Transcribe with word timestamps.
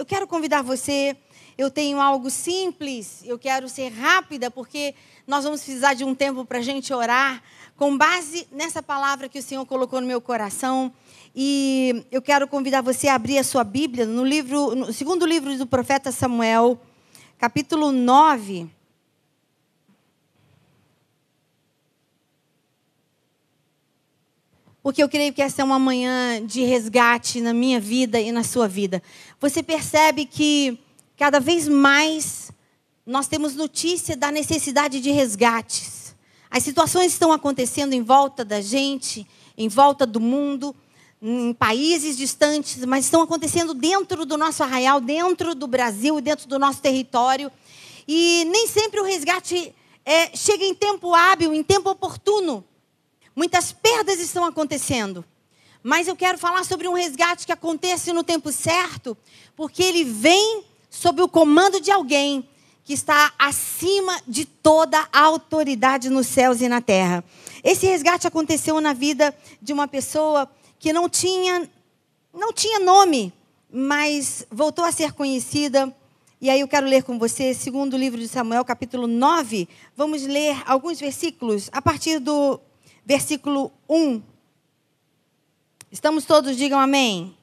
eu 0.00 0.06
quero 0.06 0.26
convidar 0.26 0.62
você. 0.62 1.14
Eu 1.58 1.70
tenho 1.70 2.00
algo 2.00 2.30
simples, 2.30 3.22
eu 3.22 3.38
quero 3.38 3.68
ser 3.68 3.90
rápida, 3.90 4.50
porque 4.50 4.94
nós 5.26 5.44
vamos 5.44 5.62
precisar 5.62 5.92
de 5.92 6.04
um 6.04 6.14
tempo 6.14 6.42
para 6.42 6.58
a 6.58 6.62
gente 6.62 6.90
orar, 6.90 7.42
com 7.76 7.98
base 7.98 8.48
nessa 8.50 8.82
palavra 8.82 9.28
que 9.28 9.38
o 9.38 9.42
Senhor 9.42 9.66
colocou 9.66 10.00
no 10.00 10.06
meu 10.06 10.18
coração. 10.18 10.90
E 11.36 12.02
eu 12.10 12.22
quero 12.22 12.48
convidar 12.48 12.80
você 12.80 13.08
a 13.08 13.14
abrir 13.14 13.36
a 13.36 13.44
sua 13.44 13.62
Bíblia 13.62 14.06
no 14.06 14.24
livro, 14.24 14.74
no 14.74 14.90
segundo 14.90 15.26
livro 15.26 15.58
do 15.58 15.66
profeta 15.66 16.10
Samuel, 16.10 16.80
capítulo 17.36 17.92
9. 17.92 18.70
Porque 24.82 25.02
eu 25.02 25.08
creio 25.10 25.32
que 25.34 25.42
essa 25.42 25.60
é 25.60 25.64
uma 25.64 25.78
manhã 25.78 26.44
de 26.44 26.62
resgate 26.62 27.40
na 27.42 27.52
minha 27.52 27.78
vida 27.78 28.18
e 28.18 28.32
na 28.32 28.42
sua 28.42 28.66
vida. 28.66 29.02
Você 29.40 29.62
percebe 29.62 30.26
que 30.26 30.78
cada 31.16 31.40
vez 31.40 31.66
mais 31.66 32.52
nós 33.06 33.26
temos 33.26 33.56
notícia 33.56 34.14
da 34.14 34.30
necessidade 34.30 35.00
de 35.00 35.10
resgates. 35.10 36.14
As 36.50 36.62
situações 36.62 37.12
estão 37.12 37.32
acontecendo 37.32 37.94
em 37.94 38.02
volta 38.02 38.44
da 38.44 38.60
gente, 38.60 39.26
em 39.56 39.66
volta 39.66 40.04
do 40.04 40.20
mundo, 40.20 40.76
em 41.22 41.54
países 41.54 42.18
distantes, 42.18 42.84
mas 42.84 43.06
estão 43.06 43.22
acontecendo 43.22 43.72
dentro 43.72 44.26
do 44.26 44.36
nosso 44.36 44.62
arraial, 44.62 45.00
dentro 45.00 45.54
do 45.54 45.66
Brasil 45.66 46.18
e 46.18 46.22
dentro 46.22 46.46
do 46.46 46.58
nosso 46.58 46.82
território. 46.82 47.50
E 48.06 48.44
nem 48.44 48.66
sempre 48.66 49.00
o 49.00 49.04
resgate 49.04 49.74
é, 50.04 50.36
chega 50.36 50.64
em 50.64 50.74
tempo 50.74 51.14
hábil, 51.14 51.54
em 51.54 51.62
tempo 51.62 51.88
oportuno. 51.88 52.62
Muitas 53.34 53.72
perdas 53.72 54.20
estão 54.20 54.44
acontecendo. 54.44 55.24
Mas 55.82 56.08
eu 56.08 56.16
quero 56.16 56.38
falar 56.38 56.64
sobre 56.64 56.86
um 56.88 56.92
resgate 56.92 57.46
que 57.46 57.52
acontece 57.52 58.12
no 58.12 58.22
tempo 58.22 58.52
certo, 58.52 59.16
porque 59.56 59.82
ele 59.82 60.04
vem 60.04 60.64
sob 60.90 61.22
o 61.22 61.28
comando 61.28 61.80
de 61.80 61.90
alguém 61.90 62.48
que 62.84 62.92
está 62.92 63.32
acima 63.38 64.20
de 64.26 64.44
toda 64.44 65.08
a 65.12 65.20
autoridade 65.20 66.10
nos 66.10 66.26
céus 66.26 66.60
e 66.60 66.68
na 66.68 66.80
terra. 66.80 67.24
Esse 67.62 67.86
resgate 67.86 68.26
aconteceu 68.26 68.80
na 68.80 68.92
vida 68.92 69.34
de 69.62 69.72
uma 69.72 69.86
pessoa 69.86 70.50
que 70.78 70.92
não 70.92 71.08
tinha 71.08 71.68
não 72.32 72.52
tinha 72.52 72.78
nome, 72.78 73.32
mas 73.72 74.46
voltou 74.50 74.84
a 74.84 74.92
ser 74.92 75.12
conhecida. 75.12 75.94
E 76.40 76.48
aí 76.48 76.60
eu 76.60 76.68
quero 76.68 76.86
ler 76.86 77.02
com 77.02 77.18
você, 77.18 77.52
segundo 77.52 77.94
o 77.94 77.98
livro 77.98 78.18
de 78.20 78.28
Samuel, 78.28 78.64
capítulo 78.64 79.06
9. 79.06 79.68
Vamos 79.96 80.22
ler 80.22 80.62
alguns 80.64 80.98
versículos 80.98 81.68
a 81.72 81.82
partir 81.82 82.18
do 82.18 82.60
versículo 83.04 83.72
1. 83.88 84.22
Estamos 85.90 86.24
todos, 86.24 86.56
digam 86.56 86.78
amém. 86.78 87.36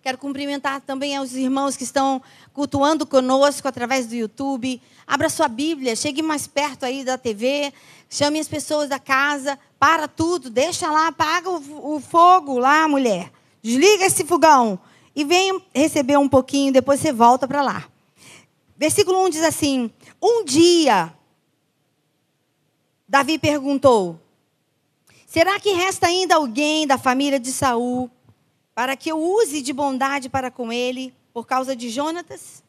Quero 0.00 0.16
cumprimentar 0.16 0.80
também 0.80 1.14
aos 1.14 1.34
irmãos 1.34 1.76
que 1.76 1.84
estão 1.84 2.22
cultuando 2.54 3.06
conosco 3.06 3.68
através 3.68 4.06
do 4.06 4.14
YouTube. 4.14 4.80
Abra 5.06 5.28
sua 5.28 5.48
Bíblia, 5.48 5.94
chegue 5.94 6.22
mais 6.22 6.46
perto 6.46 6.86
aí 6.86 7.04
da 7.04 7.18
TV, 7.18 7.70
chame 8.08 8.40
as 8.40 8.48
pessoas 8.48 8.88
da 8.88 8.98
casa, 8.98 9.58
para 9.78 10.08
tudo, 10.08 10.48
deixa 10.48 10.90
lá, 10.90 11.08
apaga 11.08 11.50
o, 11.50 11.96
o 11.96 12.00
fogo 12.00 12.58
lá, 12.58 12.88
mulher. 12.88 13.30
Desliga 13.60 14.06
esse 14.06 14.24
fogão 14.24 14.80
e 15.14 15.24
venha 15.24 15.60
receber 15.74 16.16
um 16.16 16.28
pouquinho, 16.28 16.72
depois 16.72 17.00
você 17.00 17.12
volta 17.12 17.46
para 17.46 17.60
lá. 17.60 17.86
Versículo 18.78 19.22
1 19.26 19.28
diz 19.28 19.42
assim: 19.42 19.90
Um 20.22 20.42
dia 20.42 21.12
Davi 23.06 23.38
perguntou: 23.38 24.18
Será 25.30 25.60
que 25.60 25.70
resta 25.70 26.08
ainda 26.08 26.34
alguém 26.34 26.88
da 26.88 26.98
família 26.98 27.38
de 27.38 27.52
Saul 27.52 28.10
para 28.74 28.96
que 28.96 29.12
eu 29.12 29.16
use 29.16 29.62
de 29.62 29.72
bondade 29.72 30.28
para 30.28 30.50
com 30.50 30.72
ele 30.72 31.14
por 31.32 31.46
causa 31.46 31.76
de 31.76 31.88
Jonatas? 31.88 32.64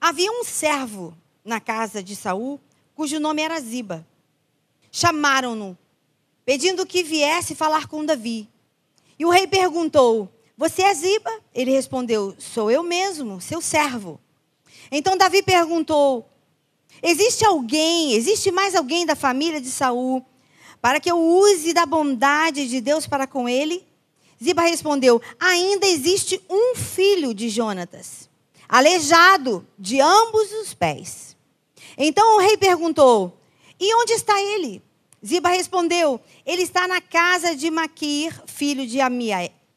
Havia 0.00 0.32
um 0.32 0.42
servo 0.42 1.16
na 1.44 1.60
casa 1.60 2.02
de 2.02 2.16
Saul, 2.16 2.60
cujo 2.96 3.20
nome 3.20 3.42
era 3.42 3.60
Ziba. 3.60 4.04
Chamaram-no, 4.90 5.78
pedindo 6.44 6.84
que 6.84 7.04
viesse 7.04 7.54
falar 7.54 7.86
com 7.86 8.04
Davi. 8.04 8.48
E 9.16 9.24
o 9.24 9.30
rei 9.30 9.46
perguntou: 9.46 10.28
Você 10.58 10.82
é 10.82 10.92
Ziba? 10.92 11.30
Ele 11.54 11.70
respondeu: 11.70 12.34
Sou 12.40 12.72
eu 12.72 12.82
mesmo, 12.82 13.40
seu 13.40 13.60
servo. 13.60 14.18
Então 14.90 15.16
Davi 15.16 15.44
perguntou: 15.44 16.28
Existe 17.00 17.44
alguém, 17.44 18.14
existe 18.14 18.50
mais 18.50 18.74
alguém 18.74 19.06
da 19.06 19.14
família 19.14 19.60
de 19.60 19.70
Saul 19.70 20.26
para 20.82 20.98
que 20.98 21.10
eu 21.10 21.16
use 21.18 21.72
da 21.72 21.86
bondade 21.86 22.68
de 22.68 22.80
Deus 22.80 23.06
para 23.06 23.26
com 23.26 23.48
ele? 23.48 23.86
Ziba 24.42 24.62
respondeu: 24.62 25.22
Ainda 25.38 25.86
existe 25.86 26.42
um 26.50 26.74
filho 26.74 27.32
de 27.32 27.48
Jonatas, 27.48 28.28
aleijado 28.68 29.64
de 29.78 30.00
ambos 30.00 30.50
os 30.60 30.74
pés. 30.74 31.36
Então 31.96 32.36
o 32.36 32.40
rei 32.40 32.56
perguntou: 32.56 33.38
E 33.78 33.94
onde 33.94 34.12
está 34.12 34.38
ele? 34.42 34.82
Ziba 35.24 35.50
respondeu: 35.50 36.20
Ele 36.44 36.62
está 36.62 36.88
na 36.88 37.00
casa 37.00 37.54
de 37.54 37.70
Maquir, 37.70 38.42
filho 38.46 38.84
de 38.84 38.98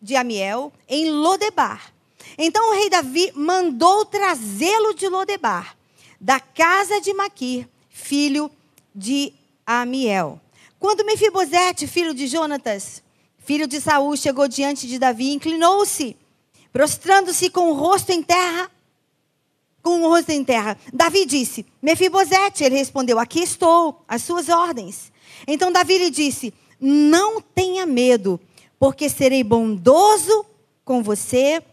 de 0.02 0.16
Amiel 0.16 0.74
em 0.90 1.12
Lodebar. 1.12 1.94
Então 2.38 2.72
o 2.72 2.74
rei 2.74 2.90
Davi 2.90 3.32
mandou 3.36 4.06
trazê-lo 4.06 4.96
de 4.96 5.08
Lodebar 5.08 5.78
da 6.20 6.40
casa 6.40 7.00
de 7.00 7.14
Maquir, 7.14 7.68
filho 7.90 8.50
de 8.94 9.32
Amiel. 9.66 10.42
Quando 10.86 11.04
Mefibosete, 11.04 11.88
filho 11.88 12.14
de 12.14 12.28
Jonatas, 12.28 13.02
filho 13.40 13.66
de 13.66 13.82
Saul, 13.82 14.16
chegou 14.16 14.48
diante 14.48 14.88
de 14.88 15.00
Davi, 15.00 15.32
inclinou-se, 15.32 16.16
prostrando-se 16.72 17.50
com 17.50 17.72
o 17.72 17.74
rosto 17.74 18.12
em 18.12 18.22
terra, 18.22 18.70
com 19.82 20.04
o 20.04 20.10
rosto 20.10 20.30
em 20.30 20.44
terra. 20.44 20.78
Davi 20.94 21.26
disse: 21.26 21.66
Mefibosete, 21.82 22.64
ele 22.64 22.76
respondeu: 22.76 23.18
Aqui 23.18 23.40
estou, 23.40 24.04
às 24.08 24.22
suas 24.22 24.48
ordens. 24.48 25.12
Então 25.48 25.72
Davi 25.72 25.98
lhe 25.98 26.12
disse: 26.12 26.54
Não 26.80 27.42
tenha 27.42 27.88
medo, 27.88 28.40
porque 28.78 29.10
serei 29.10 29.44
bondoso 29.44 30.46
com 30.84 31.02
você 31.02 31.64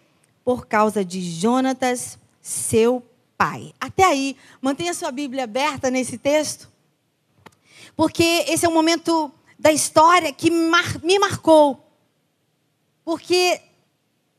por 0.42 0.66
causa 0.66 1.04
de 1.04 1.20
Jonatas, 1.20 2.18
seu 2.40 3.02
Pai. 3.36 3.74
Até 3.78 4.04
aí, 4.04 4.38
mantenha 4.58 4.94
sua 4.94 5.10
Bíblia 5.10 5.44
aberta 5.44 5.90
nesse 5.90 6.16
texto, 6.16 6.71
porque 7.96 8.44
esse 8.48 8.64
é 8.64 8.68
um 8.68 8.74
momento 8.74 9.32
da 9.58 9.70
história 9.70 10.32
que 10.32 10.50
me 10.50 11.18
marcou. 11.18 11.86
Porque 13.04 13.60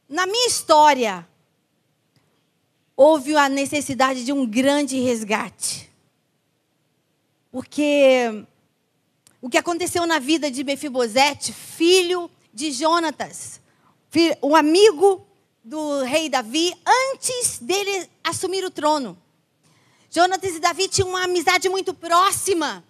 na 0.09 0.25
minha 0.25 0.47
história 0.47 1.27
houve 2.95 3.35
a 3.35 3.49
necessidade 3.49 4.25
de 4.25 4.31
um 4.31 4.45
grande 4.45 4.99
resgate. 4.99 5.91
Porque 7.51 8.45
o 9.41 9.49
que 9.49 9.57
aconteceu 9.57 10.05
na 10.05 10.19
vida 10.19 10.49
de 10.49 10.63
Mefibosete, 10.63 11.53
filho 11.53 12.29
de 12.53 12.71
Jonatas, 12.71 13.61
um 14.41 14.55
amigo 14.55 15.25
do 15.63 16.03
rei 16.03 16.29
Davi 16.29 16.73
antes 16.85 17.59
dele 17.59 18.09
assumir 18.23 18.63
o 18.63 18.71
trono. 18.71 19.17
Jonatas 20.09 20.55
e 20.55 20.59
Davi 20.59 20.87
tinham 20.87 21.09
uma 21.09 21.23
amizade 21.23 21.67
muito 21.69 21.93
próxima. 21.93 22.83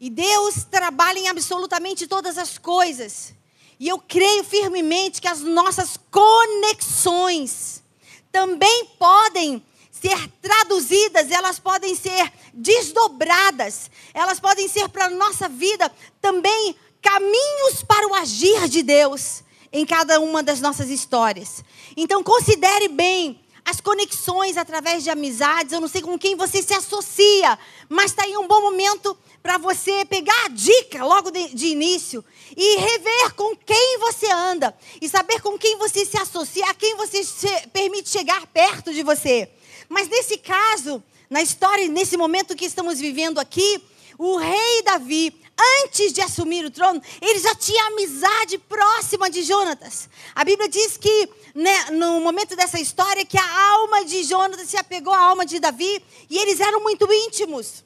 E 0.00 0.10
Deus 0.10 0.64
trabalha 0.70 1.18
em 1.18 1.28
absolutamente 1.28 2.06
todas 2.06 2.36
as 2.38 2.58
coisas. 2.58 3.34
E 3.78 3.88
eu 3.88 3.98
creio 3.98 4.44
firmemente 4.44 5.20
que 5.20 5.28
as 5.28 5.40
nossas 5.40 5.98
conexões 6.10 7.82
também 8.30 8.86
podem 8.98 9.64
ser 9.90 10.28
traduzidas, 10.42 11.30
elas 11.30 11.58
podem 11.58 11.94
ser 11.94 12.32
desdobradas, 12.52 13.90
elas 14.12 14.38
podem 14.38 14.68
ser 14.68 14.88
para 14.88 15.06
a 15.06 15.10
nossa 15.10 15.48
vida 15.48 15.90
também 16.20 16.76
caminhos 17.00 17.82
para 17.86 18.06
o 18.08 18.14
agir 18.14 18.68
de 18.68 18.82
Deus 18.82 19.42
em 19.72 19.84
cada 19.84 20.20
uma 20.20 20.42
das 20.42 20.60
nossas 20.60 20.88
histórias. 20.88 21.64
Então, 21.96 22.22
considere 22.22 22.88
bem 22.88 23.43
as 23.64 23.80
conexões 23.80 24.56
através 24.56 25.02
de 25.02 25.10
amizades. 25.10 25.72
Eu 25.72 25.80
não 25.80 25.88
sei 25.88 26.02
com 26.02 26.18
quem 26.18 26.36
você 26.36 26.62
se 26.62 26.74
associa, 26.74 27.58
mas 27.88 28.10
está 28.10 28.24
aí 28.24 28.36
um 28.36 28.46
bom 28.46 28.60
momento 28.60 29.16
para 29.42 29.58
você 29.58 30.04
pegar 30.04 30.46
a 30.46 30.48
dica 30.48 31.04
logo 31.04 31.30
de, 31.30 31.54
de, 31.54 31.66
início 31.66 32.24
e 32.56 32.76
rever 32.78 33.34
com 33.34 33.56
quem 33.56 33.98
você 33.98 34.30
anda 34.30 34.76
e 35.00 35.08
saber 35.08 35.40
com 35.40 35.58
quem 35.58 35.76
você 35.78 36.04
se 36.04 36.16
associa, 36.18 36.64
a 36.66 36.74
quem 36.74 36.94
você 36.96 37.22
se, 37.24 37.48
permite 37.72 38.08
chegar 38.08 38.46
perto 38.48 38.92
de 38.92 39.02
você. 39.02 39.48
Mas 39.88 40.08
nesse 40.08 40.38
caso, 40.38 41.02
na 41.28 41.42
história, 41.42 41.88
nesse 41.88 42.16
momento 42.16 42.56
que 42.56 42.64
estamos 42.64 42.98
vivendo 42.98 43.38
aqui, 43.38 43.82
o 44.18 44.36
rei 44.36 44.82
Davi 44.82 45.44
antes 45.84 46.12
de 46.12 46.20
assumir 46.20 46.64
o 46.64 46.70
trono, 46.70 47.00
ele 47.20 47.38
já 47.38 47.54
tinha 47.54 47.86
amizade 47.86 48.58
próxima 48.58 49.30
de 49.30 49.42
Jonatas. 49.42 50.08
A 50.34 50.44
Bíblia 50.44 50.68
diz 50.68 50.96
que 50.96 51.28
né, 51.54 51.90
no 51.92 52.20
momento 52.20 52.56
dessa 52.56 52.80
história 52.80 53.24
que 53.24 53.38
a 53.38 53.70
alma 53.72 54.04
de 54.04 54.24
Jonatas 54.24 54.68
se 54.68 54.76
apegou 54.76 55.12
à 55.12 55.18
alma 55.18 55.46
de 55.46 55.60
Davi 55.60 56.02
e 56.28 56.38
eles 56.38 56.60
eram 56.60 56.80
muito 56.80 57.10
íntimos. 57.12 57.84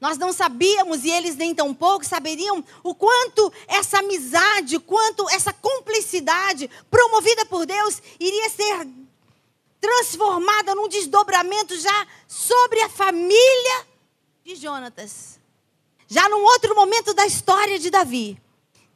Nós 0.00 0.18
não 0.18 0.34
sabíamos, 0.34 1.02
e 1.04 1.10
eles 1.10 1.34
nem 1.34 1.54
tão 1.54 1.72
pouco 1.72 2.04
saberiam, 2.04 2.62
o 2.82 2.94
quanto 2.94 3.50
essa 3.66 4.00
amizade, 4.00 4.78
quanto 4.78 5.26
essa 5.30 5.50
cumplicidade 5.50 6.68
promovida 6.90 7.46
por 7.46 7.64
Deus 7.64 8.02
iria 8.20 8.50
ser 8.50 8.86
transformada 9.80 10.74
num 10.74 10.88
desdobramento 10.88 11.78
já 11.78 12.06
sobre 12.28 12.82
a 12.82 12.88
família 12.88 13.86
de 14.44 14.56
Jonatas. 14.56 15.40
Já 16.06 16.28
num 16.28 16.44
outro 16.44 16.74
momento 16.74 17.14
da 17.14 17.24
história 17.24 17.78
de 17.78 17.88
Davi. 17.88 18.38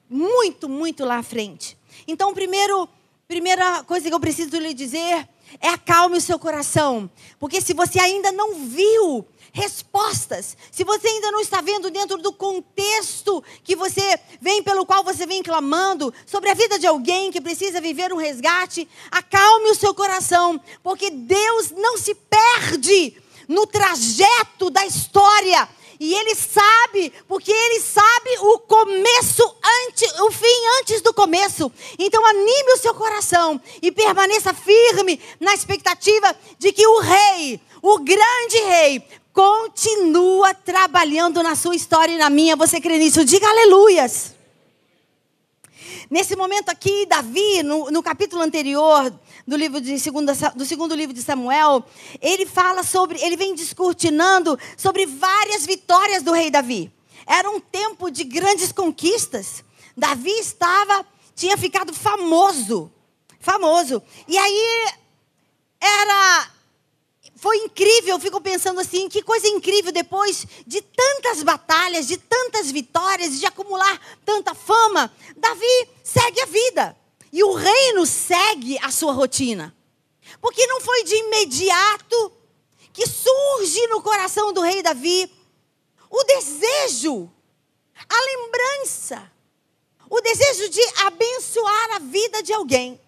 Muito, 0.07 0.69
muito 0.69 1.07
lá 1.07 1.17
à 1.17 1.23
frente. 1.23 1.75
Então, 2.07 2.35
primeiro, 2.35 2.87
primeira 3.27 3.83
coisa 3.85 4.09
que 4.09 4.15
eu 4.15 4.21
preciso 4.21 4.59
lhe 4.59 4.75
dizer 4.75 5.27
é 5.59 5.69
acalme 5.71 6.19
o 6.19 6.21
seu 6.21 6.39
coração. 6.39 7.11
Porque 7.39 7.63
se 7.63 7.73
você 7.73 7.99
ainda 7.99 8.31
não 8.31 8.57
viu 8.67 9.27
respostas, 9.51 10.55
se 10.71 10.85
você 10.85 11.09
ainda 11.09 11.33
não 11.33 11.41
está 11.41 11.63
vendo 11.63 11.91
dentro 11.91 12.19
do 12.19 12.31
contexto 12.31 13.43
que 13.65 13.75
você 13.75 14.21
vem, 14.43 14.63
pelo 14.63 14.85
qual 14.85 15.03
você 15.03 15.25
vem 15.25 15.43
clamando, 15.43 16.13
sobre 16.27 16.51
a 16.51 16.55
vida 16.55 16.79
de 16.79 16.87
alguém 16.87 17.33
que 17.33 17.41
precisa 17.41 17.81
viver 17.81 18.13
um 18.13 18.19
resgate, 18.19 18.87
acalme 19.11 19.71
o 19.71 19.75
seu 19.75 19.95
coração. 19.95 20.61
Porque 20.83 21.09
Deus 21.09 21.71
não 21.71 21.97
se 21.97 22.15
perde 22.15 23.17
no 23.49 23.67
trajeto 23.67 24.71
da 24.71 24.85
história 24.87 25.69
e 26.01 26.15
ele 26.15 26.35
sabe, 26.35 27.13
porque 27.27 27.51
ele 27.51 27.81
sabe 27.81 28.31
o 28.41 28.59
começo 28.61 29.43
antes, 29.87 30.13
o 30.21 30.31
fim 30.31 30.67
antes 30.81 31.01
do 31.03 31.13
começo. 31.13 31.73
Então 31.99 32.25
anime 32.25 32.73
o 32.75 32.79
seu 32.79 32.95
coração 32.95 33.61
e 33.83 33.91
permaneça 33.91 34.55
firme 34.55 35.21
na 35.41 35.55
expectativa 35.55 36.37
de 36.57 36.73
que 36.73 36.87
o 36.87 37.01
rei, 37.01 37.61
o 37.83 37.99
grande 37.99 38.59
rei, 38.59 39.03
continua 39.33 40.55
trabalhando 40.55 41.43
na 41.43 41.57
sua 41.57 41.75
história 41.75 42.13
e 42.13 42.19
na 42.19 42.31
minha. 42.31 42.55
Você 42.55 42.81
crê 42.81 42.99
nisso? 42.99 43.25
Diga 43.25 43.49
aleluias. 43.49 44.38
Nesse 46.11 46.35
momento 46.35 46.71
aqui, 46.71 47.05
Davi, 47.07 47.63
no, 47.63 47.91
no 47.91 48.03
capítulo 48.03 48.43
anterior, 48.43 49.13
do 49.47 49.57
livro 49.57 49.79
de 49.81 49.99
segunda, 50.01 50.33
do 50.55 50.65
segundo 50.65 50.95
livro 50.95 51.15
de 51.15 51.23
Samuel, 51.23 51.85
ele 52.21 52.47
fala 52.47 52.83
sobre, 52.83 53.21
ele 53.21 53.37
vem 53.37 53.55
descortinando 53.55 54.59
sobre 54.77 55.05
várias 55.05 55.67
vitórias 55.67 56.23
do 56.23 56.33
rei 56.33 56.51
Davi. 56.51 56.91
Era 57.27 57.51
um 57.51 57.61
tempo 57.61 58.11
de 58.11 58.25
grandes 58.25 58.73
conquistas. 58.73 59.63
Davi 59.95 60.31
estava, 60.31 61.05
tinha 61.35 61.59
ficado 61.59 61.93
famoso, 61.93 62.91
famoso. 63.39 64.03
E 64.27 64.39
aí 64.39 64.93
era 65.79 66.51
foi 67.39 67.57
incrível, 67.59 68.17
eu 68.17 68.21
fico 68.21 68.41
pensando 68.41 68.81
assim, 68.81 69.09
que 69.09 69.23
coisa 69.23 69.47
incrível 69.47 69.93
depois 69.93 70.45
de 70.67 70.83
tantas 70.83 71.43
batalhas, 71.45 72.09
de 72.09 72.17
tantas 72.17 72.71
vitórias, 72.71 73.39
de 73.39 73.47
acumular 73.47 74.01
tanta 74.25 74.55
fama, 74.55 75.13
Davi 75.37 75.89
segue 76.03 76.41
a 76.41 76.47
vida. 76.47 76.97
E 77.33 77.45
o 77.45 77.55
reino 77.55 78.05
segue 78.07 78.77
a 78.83 78.91
sua 78.91 79.13
rotina. 79.13 79.75
Porque 80.41 80.67
não 80.67 80.81
foi 80.81 81.05
de 81.05 81.15
imediato 81.15 82.33
que 82.93 83.07
surge 83.07 83.87
no 83.87 84.03
coração 84.03 84.53
do 84.53 84.61
rei 84.61 84.83
Davi 84.83 85.33
o 86.11 86.25
desejo, 86.25 87.31
a 88.09 88.21
lembrança, 88.25 89.31
o 90.11 90.21
desejo 90.21 90.69
de 90.71 90.83
abençoar 91.05 91.97
a 91.97 91.99
vida 92.01 92.43
de 92.43 92.53
alguém. 92.53 93.01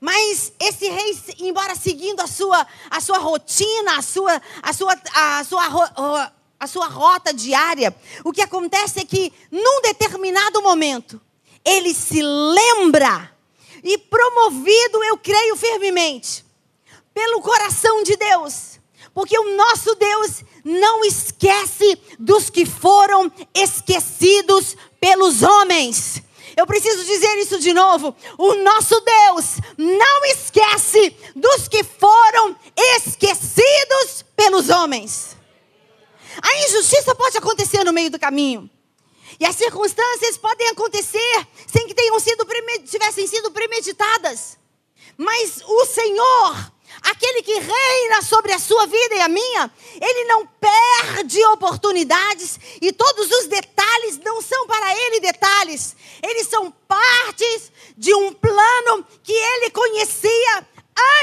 Mas 0.00 0.52
esse 0.60 0.88
rei, 0.88 1.18
embora 1.40 1.74
seguindo 1.74 2.20
a 2.20 2.26
sua, 2.26 2.66
a 2.90 3.00
sua 3.00 3.18
rotina, 3.18 3.98
a 3.98 4.02
sua, 4.02 4.42
a, 4.62 4.72
sua, 4.72 4.96
a, 5.14 5.44
sua, 5.44 6.32
a 6.60 6.66
sua 6.66 6.86
rota 6.86 7.32
diária, 7.32 7.94
o 8.24 8.32
que 8.32 8.42
acontece 8.42 9.00
é 9.00 9.04
que, 9.04 9.32
num 9.50 9.80
determinado 9.82 10.62
momento, 10.62 11.20
ele 11.64 11.94
se 11.94 12.22
lembra, 12.22 13.34
e 13.82 13.98
promovido, 13.98 15.02
eu 15.04 15.16
creio 15.16 15.56
firmemente, 15.56 16.44
pelo 17.14 17.40
coração 17.40 18.02
de 18.02 18.16
Deus, 18.16 18.78
porque 19.14 19.38
o 19.38 19.56
nosso 19.56 19.94
Deus 19.94 20.44
não 20.62 21.04
esquece 21.04 21.98
dos 22.18 22.50
que 22.50 22.66
foram 22.66 23.32
esquecidos 23.54 24.76
pelos 25.00 25.42
homens. 25.42 26.15
Eu 26.56 26.66
preciso 26.66 27.04
dizer 27.04 27.36
isso 27.36 27.58
de 27.58 27.74
novo. 27.74 28.16
O 28.38 28.54
nosso 28.54 28.98
Deus 29.00 29.56
não 29.76 30.24
esquece 30.24 31.14
dos 31.34 31.68
que 31.68 31.84
foram 31.84 32.56
esquecidos 32.96 34.24
pelos 34.34 34.70
homens. 34.70 35.36
A 36.40 36.56
injustiça 36.64 37.14
pode 37.14 37.36
acontecer 37.36 37.84
no 37.84 37.92
meio 37.92 38.10
do 38.10 38.18
caminho. 38.18 38.70
E 39.38 39.44
as 39.44 39.56
circunstâncias 39.56 40.38
podem 40.38 40.68
acontecer 40.68 41.46
sem 41.66 41.86
que 41.86 41.94
tenham 41.94 42.18
sido 42.18 42.46
tivessem 42.86 43.26
sido 43.26 43.50
premeditadas. 43.50 44.56
Mas 45.16 45.62
o 45.66 45.84
Senhor, 45.84 46.72
aquele 47.02 47.42
que 47.42 47.58
reina 47.58 48.22
sobre 48.22 48.52
a 48.52 48.58
sua 48.58 48.86
vida 48.86 49.14
e 49.14 49.20
a 49.20 49.28
minha, 49.28 49.70
ele 50.00 50.24
não 50.24 50.46
perde 50.46 51.44
oportunidades 51.46 52.58
e 52.80 52.92
todos 52.92 53.30
os 53.30 53.46
detalhes 53.46 54.18
não 54.18 54.40
são 54.42 54.66
para 54.66 54.96
ele 55.04 55.20
detalhes. 55.20 55.96
Eles 56.22 56.46
são 56.48 56.70
partes 56.88 57.70
de 57.96 58.14
um 58.14 58.32
plano 58.32 59.06
que 59.22 59.32
ele 59.32 59.70
conhecia 59.70 60.66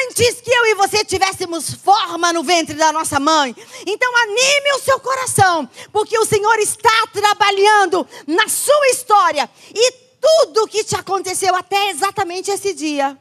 antes 0.05 0.39
que 0.41 0.51
eu 0.51 0.65
e 0.67 0.75
você 0.75 1.03
tivéssemos 1.03 1.73
forma 1.73 2.31
no 2.31 2.43
ventre 2.43 2.75
da 2.75 2.91
nossa 2.91 3.19
mãe. 3.19 3.55
Então 3.85 4.17
anime 4.17 4.73
o 4.75 4.79
seu 4.79 4.99
coração, 4.99 5.69
porque 5.91 6.17
o 6.17 6.25
Senhor 6.25 6.59
está 6.59 7.07
trabalhando 7.11 8.07
na 8.27 8.47
sua 8.47 8.87
história 8.89 9.49
e 9.73 9.91
tudo 10.21 10.67
que 10.67 10.83
te 10.83 10.95
aconteceu 10.95 11.53
até 11.55 11.89
exatamente 11.89 12.49
esse 12.49 12.73
dia 12.73 13.17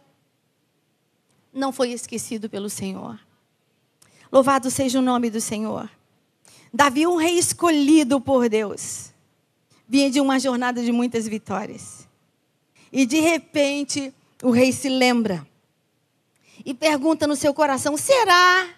não 1.52 1.72
foi 1.72 1.92
esquecido 1.92 2.48
pelo 2.48 2.70
Senhor. 2.70 3.18
Louvado 4.30 4.70
seja 4.70 4.98
o 4.98 5.02
nome 5.02 5.28
do 5.28 5.40
Senhor. 5.40 5.90
Davi, 6.72 7.06
um 7.06 7.16
rei 7.16 7.38
escolhido 7.38 8.20
por 8.20 8.48
Deus, 8.48 9.12
vinha 9.86 10.10
de 10.10 10.20
uma 10.20 10.40
jornada 10.40 10.82
de 10.82 10.90
muitas 10.90 11.28
vitórias. 11.28 12.08
E 12.90 13.04
de 13.04 13.20
repente, 13.20 14.12
o 14.42 14.50
rei 14.50 14.72
se 14.72 14.88
lembra 14.88 15.46
e 16.64 16.72
pergunta 16.72 17.26
no 17.26 17.36
seu 17.36 17.52
coração: 17.52 17.96
será? 17.96 18.68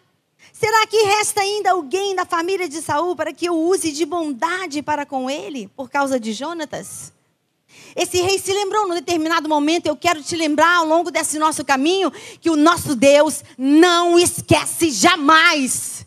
Será 0.53 0.87
que 0.87 0.97
resta 1.05 1.41
ainda 1.41 1.73
alguém 1.73 2.15
da 2.15 2.25
família 2.25 2.69
de 2.69 2.81
Saul 2.81 3.17
para 3.17 3.33
que 3.33 3.47
eu 3.47 3.55
use 3.59 3.93
de 3.93 4.05
bondade 4.05 4.83
para 4.83 5.05
com 5.05 5.29
ele 5.29 5.69
por 5.69 5.91
causa 5.91 6.19
de 6.19 6.33
Jonatas? 6.33 7.13
Esse 7.97 8.21
rei 8.21 8.39
se 8.39 8.53
lembrou 8.53 8.89
num 8.89 8.95
determinado 8.95 9.49
momento, 9.49 9.87
eu 9.87 9.97
quero 9.97 10.23
te 10.23 10.35
lembrar 10.37 10.77
ao 10.77 10.87
longo 10.87 11.11
desse 11.11 11.39
nosso 11.39 11.65
caminho 11.65 12.11
que 12.41 12.51
o 12.51 12.57
nosso 12.57 12.97
Deus 12.97 13.45
não 13.57 14.19
esquece 14.19 14.91
jamais. 14.91 16.05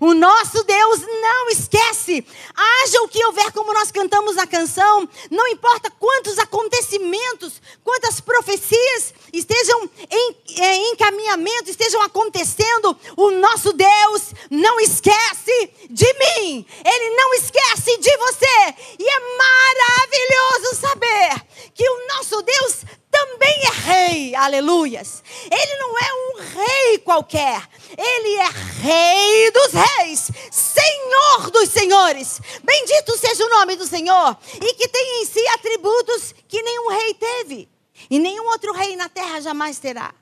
O 0.00 0.14
nosso 0.14 0.62
Deus 0.64 1.00
não 1.00 1.50
esquece. 1.50 2.24
Haja 2.54 3.02
o 3.02 3.08
que 3.08 3.24
houver, 3.24 3.52
como 3.52 3.72
nós 3.72 3.90
cantamos 3.90 4.36
na 4.36 4.46
canção, 4.46 5.08
não 5.30 5.46
importa 5.48 5.90
quantos 5.90 6.38
acontecimentos, 6.38 7.60
quantas 7.82 8.20
profecias 8.20 9.14
estejam 9.32 9.90
em, 10.10 10.36
em 10.48 10.92
encaminhamento, 10.92 11.70
estejam 11.70 12.02
acontecendo, 12.02 12.96
o 13.16 13.30
nosso 13.32 13.72
Deus 13.72 14.32
não 14.50 14.80
esquece 14.80 15.70
de 15.90 16.12
mim. 16.14 16.66
Ele 16.84 17.16
não 17.16 17.34
esquece 17.34 17.96
de 17.98 18.16
você. 18.16 18.74
E 18.98 19.08
é 19.08 19.20
maravilhoso 19.38 20.80
saber 20.80 21.46
que 21.74 21.88
o 21.88 22.06
nosso 22.08 22.42
Deus 22.42 22.84
também 23.16 23.62
é 23.64 23.70
rei, 23.70 24.34
aleluias. 24.34 25.24
Ele 25.50 25.76
não 25.78 25.98
é 25.98 26.12
um 26.12 26.58
rei 26.58 26.98
qualquer, 26.98 27.66
ele 27.96 28.36
é 28.36 28.48
rei 28.82 29.50
dos 29.52 29.72
reis, 29.72 30.30
senhor 30.50 31.50
dos 31.50 31.70
senhores. 31.70 32.40
Bendito 32.62 33.16
seja 33.16 33.42
o 33.44 33.48
nome 33.48 33.76
do 33.76 33.86
Senhor, 33.86 34.36
e 34.54 34.74
que 34.74 34.86
tem 34.88 35.22
em 35.22 35.24
si 35.24 35.46
atributos 35.48 36.34
que 36.46 36.62
nenhum 36.62 36.88
rei 36.90 37.14
teve, 37.14 37.68
e 38.10 38.18
nenhum 38.18 38.44
outro 38.48 38.72
rei 38.72 38.96
na 38.96 39.08
terra 39.08 39.40
jamais 39.40 39.78
terá. 39.78 40.14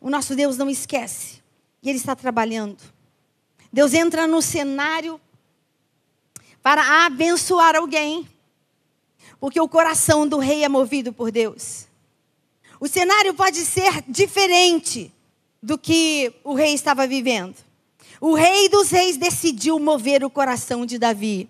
O 0.00 0.10
nosso 0.10 0.34
Deus 0.34 0.56
não 0.56 0.68
esquece, 0.68 1.40
e 1.80 1.88
ele 1.88 1.98
está 1.98 2.16
trabalhando. 2.16 2.82
Deus 3.72 3.94
entra 3.94 4.26
no 4.26 4.42
cenário 4.42 5.20
para 6.60 7.06
abençoar 7.06 7.76
alguém. 7.76 8.28
Porque 9.40 9.60
o 9.60 9.68
coração 9.68 10.26
do 10.26 10.38
rei 10.38 10.64
é 10.64 10.68
movido 10.68 11.12
por 11.12 11.30
Deus. 11.30 11.86
O 12.80 12.88
cenário 12.88 13.34
pode 13.34 13.64
ser 13.64 14.02
diferente 14.08 15.12
do 15.62 15.76
que 15.76 16.32
o 16.44 16.54
rei 16.54 16.74
estava 16.74 17.06
vivendo. 17.06 17.56
O 18.20 18.34
rei 18.34 18.68
dos 18.68 18.90
reis 18.90 19.16
decidiu 19.16 19.78
mover 19.78 20.24
o 20.24 20.30
coração 20.30 20.84
de 20.84 20.98
Davi. 20.98 21.48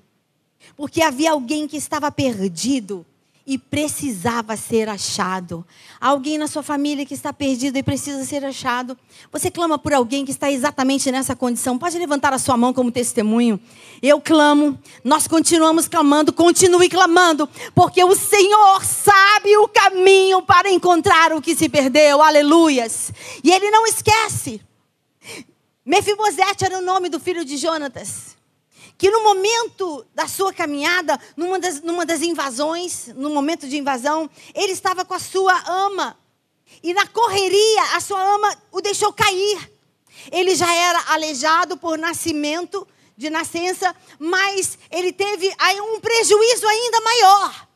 Porque 0.76 1.02
havia 1.02 1.32
alguém 1.32 1.66
que 1.66 1.76
estava 1.76 2.10
perdido 2.10 3.04
e 3.48 3.56
precisava 3.56 4.58
ser 4.58 4.90
achado. 4.90 5.66
Alguém 5.98 6.36
na 6.36 6.46
sua 6.46 6.62
família 6.62 7.06
que 7.06 7.14
está 7.14 7.32
perdido 7.32 7.78
e 7.78 7.82
precisa 7.82 8.22
ser 8.26 8.44
achado. 8.44 8.96
Você 9.32 9.50
clama 9.50 9.78
por 9.78 9.94
alguém 9.94 10.22
que 10.22 10.30
está 10.30 10.52
exatamente 10.52 11.10
nessa 11.10 11.34
condição. 11.34 11.78
Pode 11.78 11.98
levantar 11.98 12.34
a 12.34 12.38
sua 12.38 12.58
mão 12.58 12.74
como 12.74 12.92
testemunho. 12.92 13.58
Eu 14.02 14.20
clamo, 14.20 14.78
nós 15.02 15.26
continuamos 15.26 15.88
clamando, 15.88 16.30
continue 16.30 16.90
clamando, 16.90 17.48
porque 17.74 18.04
o 18.04 18.14
Senhor 18.14 18.84
sabe 18.84 19.56
o 19.56 19.66
caminho 19.66 20.42
para 20.42 20.70
encontrar 20.70 21.32
o 21.32 21.40
que 21.40 21.56
se 21.56 21.70
perdeu. 21.70 22.20
Aleluias. 22.20 23.10
E 23.42 23.50
ele 23.50 23.70
não 23.70 23.86
esquece. 23.86 24.60
Mefibosete 25.86 26.66
era 26.66 26.78
o 26.78 26.82
nome 26.82 27.08
do 27.08 27.18
filho 27.18 27.46
de 27.46 27.56
Jonatas 27.56 28.37
que 28.98 29.10
no 29.10 29.22
momento 29.22 30.04
da 30.12 30.26
sua 30.26 30.52
caminhada, 30.52 31.18
numa 31.36 31.60
das, 31.60 31.80
numa 31.80 32.04
das 32.04 32.20
invasões, 32.20 33.06
no 33.14 33.30
momento 33.30 33.68
de 33.68 33.78
invasão, 33.78 34.28
ele 34.52 34.72
estava 34.72 35.04
com 35.04 35.14
a 35.14 35.20
sua 35.20 35.56
ama. 35.68 36.18
E 36.82 36.92
na 36.92 37.06
correria, 37.06 37.82
a 37.94 38.00
sua 38.00 38.20
ama 38.20 38.52
o 38.72 38.80
deixou 38.80 39.12
cair. 39.12 39.70
Ele 40.32 40.56
já 40.56 40.74
era 40.74 41.12
aleijado 41.12 41.76
por 41.76 41.96
nascimento, 41.96 42.86
de 43.16 43.30
nascença, 43.30 43.94
mas 44.18 44.76
ele 44.90 45.12
teve 45.12 45.52
aí 45.58 45.80
um 45.80 46.00
prejuízo 46.00 46.66
ainda 46.66 47.00
maior. 47.00 47.67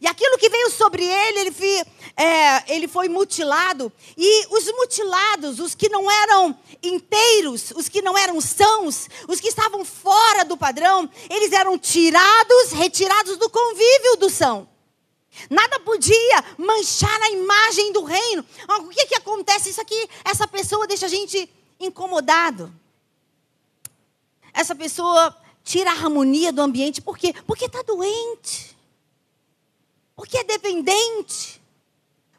E 0.00 0.06
aquilo 0.06 0.38
que 0.38 0.48
veio 0.48 0.70
sobre 0.70 1.04
ele, 1.04 1.40
ele 1.40 1.52
foi, 1.52 1.82
é, 2.16 2.74
ele 2.74 2.88
foi 2.88 3.08
mutilado. 3.08 3.90
E 4.16 4.46
os 4.50 4.66
mutilados, 4.72 5.58
os 5.58 5.74
que 5.74 5.88
não 5.88 6.10
eram 6.10 6.58
inteiros, 6.82 7.72
os 7.74 7.88
que 7.88 8.02
não 8.02 8.16
eram 8.16 8.40
sãos, 8.40 9.08
os 9.26 9.40
que 9.40 9.48
estavam 9.48 9.84
fora 9.84 10.44
do 10.44 10.56
padrão, 10.56 11.08
eles 11.30 11.52
eram 11.52 11.78
tirados, 11.78 12.72
retirados 12.72 13.38
do 13.38 13.48
convívio 13.48 14.16
do 14.18 14.28
são. 14.28 14.68
Nada 15.50 15.78
podia 15.80 16.44
manchar 16.58 17.22
a 17.22 17.30
imagem 17.30 17.92
do 17.92 18.04
reino. 18.04 18.44
O 18.68 18.88
que, 18.88 19.06
que 19.06 19.14
acontece? 19.14 19.70
Isso 19.70 19.80
aqui, 19.80 20.08
essa 20.24 20.46
pessoa 20.46 20.86
deixa 20.86 21.06
a 21.06 21.10
gente 21.10 21.48
incomodado. 21.78 22.72
Essa 24.52 24.74
pessoa 24.74 25.36
tira 25.62 25.90
a 25.90 25.94
harmonia 25.94 26.52
do 26.52 26.62
ambiente. 26.62 27.02
Por 27.02 27.18
quê? 27.18 27.34
Porque 27.46 27.66
está 27.66 27.82
doente 27.82 28.75
porque 30.16 30.38
é 30.38 30.44
dependente, 30.44 31.62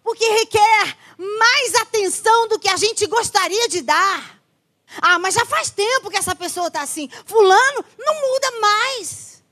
porque 0.04 0.26
requer 0.26 0.98
mais 1.18 1.76
atenção 1.76 2.48
do 2.48 2.60
que 2.60 2.68
a 2.68 2.76
gente 2.76 3.06
gostaria 3.06 3.70
de 3.70 3.82
dar. 3.82 4.42
Ah, 5.02 5.20
mas 5.20 5.36
já 5.36 5.46
faz 5.46 5.70
tempo 5.70 6.10
que 6.10 6.18
essa 6.18 6.36
pessoa 6.36 6.68
está 6.68 6.82
assim. 6.82 7.10
Fulano 7.26 7.86
não 8.00 8.14
muda 8.16 8.52
mais. 8.60 9.44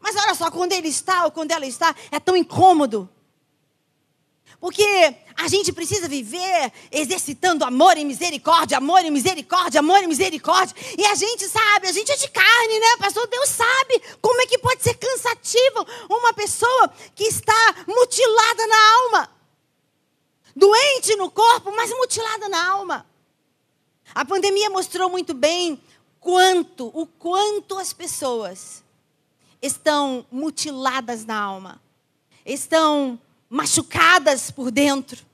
Mas 0.00 0.16
olha 0.16 0.34
só, 0.34 0.50
quando 0.50 0.72
ele 0.72 0.88
está 0.88 1.24
ou 1.24 1.30
quando 1.30 1.50
ela 1.50 1.66
está, 1.66 1.94
é 2.10 2.18
tão 2.18 2.36
incômodo. 2.36 3.08
Porque 4.60 5.14
a 5.36 5.48
gente 5.48 5.72
precisa 5.72 6.08
viver 6.08 6.72
exercitando 6.90 7.64
amor 7.64 7.96
e 7.98 8.04
misericórdia, 8.04 8.78
amor 8.78 9.04
e 9.04 9.10
misericórdia, 9.10 9.80
amor 9.80 10.02
e 10.02 10.06
misericórdia. 10.06 10.74
E 10.96 11.04
a 11.04 11.14
gente 11.14 11.46
sabe, 11.48 11.88
a 11.88 11.92
gente 11.92 12.10
é 12.10 12.16
de 12.16 12.28
carne, 12.28 12.80
né, 12.80 12.96
pastor? 12.98 13.26
Deus 13.26 13.48
sabe 13.50 14.00
como 14.22 14.40
é 14.40 14.46
que 14.46 14.58
pode 14.58 14.82
ser 14.82 14.94
cansativo 14.94 15.86
uma 16.08 16.32
pessoa 16.32 16.92
que 17.14 17.24
está 17.24 17.74
mutilada 17.86 18.66
na 18.66 18.94
alma. 18.94 19.30
Doente 20.54 21.14
no 21.16 21.30
corpo, 21.30 21.70
mas 21.76 21.90
mutilada 21.90 22.48
na 22.48 22.70
alma. 22.70 23.06
A 24.14 24.24
pandemia 24.24 24.70
mostrou 24.70 25.10
muito 25.10 25.34
bem 25.34 25.78
quanto, 26.18 26.90
o 26.94 27.06
quanto 27.06 27.76
as 27.78 27.92
pessoas 27.92 28.82
estão 29.60 30.24
mutiladas 30.30 31.26
na 31.26 31.38
alma. 31.38 31.82
Estão 32.44 33.20
machucadas 33.48 34.50
por 34.50 34.70
dentro. 34.70 35.24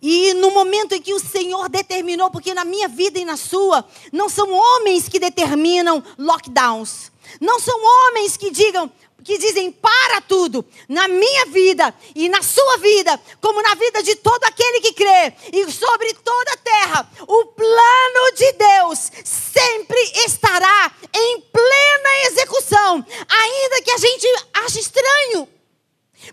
E 0.00 0.34
no 0.34 0.50
momento 0.50 0.94
em 0.94 1.00
que 1.00 1.14
o 1.14 1.20
Senhor 1.20 1.68
determinou, 1.68 2.30
porque 2.30 2.54
na 2.54 2.64
minha 2.64 2.88
vida 2.88 3.18
e 3.18 3.24
na 3.24 3.36
sua, 3.36 3.84
não 4.12 4.28
são 4.28 4.52
homens 4.52 5.08
que 5.08 5.18
determinam 5.18 6.02
lockdowns. 6.18 7.10
Não 7.40 7.58
são 7.58 7.78
homens 7.82 8.36
que 8.36 8.50
digam, 8.50 8.90
que 9.24 9.38
dizem 9.38 9.72
para 9.72 10.20
tudo, 10.20 10.64
na 10.88 11.08
minha 11.08 11.46
vida 11.46 11.92
e 12.14 12.28
na 12.28 12.42
sua 12.42 12.76
vida, 12.76 13.20
como 13.40 13.60
na 13.60 13.74
vida 13.74 14.00
de 14.02 14.14
todo 14.14 14.44
aquele 14.44 14.80
que 14.80 14.92
crê, 14.92 15.32
e 15.52 15.70
sobre 15.72 16.14
toda 16.14 16.52
a 16.52 16.56
terra, 16.56 17.10
o 17.26 17.46
plano 17.46 18.36
de 18.36 18.52
Deus 18.52 19.10
sempre 19.24 20.00
estará 20.26 20.92
em 21.12 21.40
plena 21.40 22.26
execução, 22.30 23.04
ainda 23.28 23.82
que 23.82 23.90
a 23.90 23.98
gente 23.98 24.26
ache 24.54 24.78
estranho. 24.78 25.55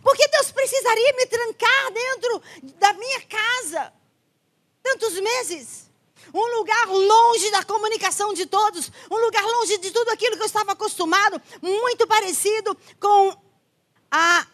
Porque 0.01 0.27
Deus 0.27 0.51
precisaria 0.51 1.13
me 1.13 1.25
trancar 1.25 1.91
dentro 1.91 2.41
da 2.79 2.93
minha 2.93 3.21
casa 3.21 3.93
tantos 4.81 5.13
meses. 5.19 5.91
Um 6.33 6.57
lugar 6.57 6.87
longe 6.87 7.51
da 7.51 7.63
comunicação 7.63 8.33
de 8.33 8.45
todos, 8.45 8.91
um 9.09 9.17
lugar 9.17 9.43
longe 9.43 9.77
de 9.77 9.91
tudo 9.91 10.09
aquilo 10.09 10.35
que 10.35 10.41
eu 10.41 10.47
estava 10.47 10.71
acostumado, 10.71 11.41
muito 11.61 12.07
parecido 12.07 12.75
com 12.99 13.35
a 14.09 14.47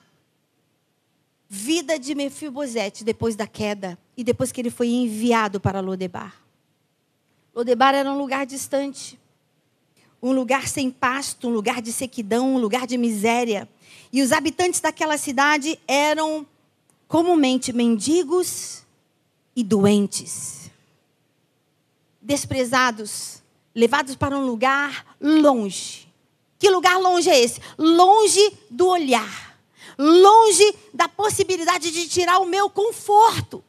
vida 1.48 1.98
de 1.98 2.14
Mefibosete 2.14 3.04
depois 3.04 3.36
da 3.36 3.48
queda 3.48 3.98
e 4.16 4.24
depois 4.24 4.52
que 4.52 4.62
ele 4.62 4.70
foi 4.70 4.88
enviado 4.88 5.60
para 5.60 5.80
Lodebar. 5.80 6.36
Lodebar 7.56 7.96
era 7.96 8.12
um 8.12 8.18
lugar 8.18 8.46
distante, 8.46 9.20
um 10.22 10.32
lugar 10.32 10.68
sem 10.68 10.92
pasto, 10.92 11.48
um 11.48 11.52
lugar 11.52 11.82
de 11.82 11.92
sequidão, 11.92 12.56
um 12.56 12.58
lugar 12.58 12.86
de 12.86 12.98
miséria. 12.98 13.68
E 14.12 14.22
os 14.22 14.32
habitantes 14.32 14.80
daquela 14.80 15.18
cidade 15.18 15.80
eram 15.88 16.46
comumente 17.08 17.72
mendigos 17.72 18.84
e 19.56 19.64
doentes. 19.64 20.72
Desprezados, 22.22 23.42
levados 23.74 24.16
para 24.16 24.38
um 24.38 24.46
lugar 24.46 25.16
longe. 25.22 26.08
Que 26.58 26.70
lugar 26.70 27.00
longe 27.00 27.30
é 27.30 27.40
esse? 27.40 27.62
Longe 27.78 28.52
do 28.70 28.88
olhar. 28.88 29.58
Longe 29.98 30.76
da 30.94 31.08
possibilidade 31.08 31.92
de 31.92 32.08
tirar 32.08 32.40
o 32.40 32.46
meu 32.46 32.70
conforto. 32.70 33.64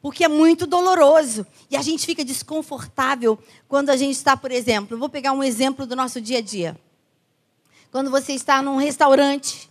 Porque 0.00 0.24
é 0.24 0.28
muito 0.28 0.66
doloroso. 0.66 1.44
E 1.68 1.76
a 1.76 1.82
gente 1.82 2.06
fica 2.06 2.24
desconfortável 2.24 3.36
quando 3.66 3.90
a 3.90 3.96
gente 3.96 4.14
está, 4.14 4.36
por 4.36 4.52
exemplo, 4.52 4.96
vou 4.96 5.08
pegar 5.08 5.32
um 5.32 5.42
exemplo 5.42 5.86
do 5.86 5.96
nosso 5.96 6.20
dia 6.20 6.38
a 6.38 6.42
dia 6.42 6.78
quando 7.90 8.10
você 8.10 8.32
está 8.32 8.60
num 8.62 8.76
restaurante, 8.76 9.70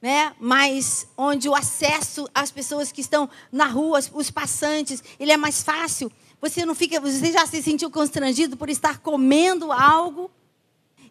né? 0.00 0.34
Mas 0.38 1.06
onde 1.16 1.48
o 1.48 1.54
acesso 1.54 2.28
às 2.34 2.50
pessoas 2.50 2.92
que 2.92 3.00
estão 3.00 3.28
na 3.50 3.66
rua, 3.66 4.00
os 4.12 4.30
passantes, 4.30 5.02
ele 5.18 5.32
é 5.32 5.36
mais 5.36 5.62
fácil. 5.62 6.12
Você 6.40 6.66
não 6.66 6.74
fica, 6.74 7.00
você 7.00 7.32
já 7.32 7.46
se 7.46 7.62
sentiu 7.62 7.90
constrangido 7.90 8.56
por 8.56 8.68
estar 8.68 8.98
comendo 8.98 9.72
algo 9.72 10.30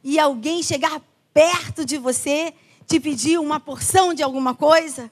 e 0.04 0.20
alguém 0.20 0.62
chegar 0.62 1.02
perto 1.34 1.84
de 1.84 1.98
você, 1.98 2.54
te 2.86 3.00
pedir 3.00 3.40
uma 3.40 3.60
porção 3.60 4.14
de 4.14 4.22
alguma 4.22 4.54
coisa? 4.54 5.12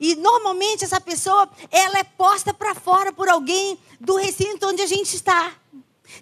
E 0.00 0.16
normalmente 0.16 0.84
essa 0.84 1.00
pessoa, 1.00 1.48
ela 1.70 1.98
é 2.00 2.04
posta 2.04 2.52
para 2.52 2.74
fora 2.74 3.12
por 3.12 3.28
alguém 3.28 3.78
do 4.00 4.16
recinto 4.16 4.66
onde 4.66 4.82
a 4.82 4.86
gente 4.86 5.14
está. 5.14 5.52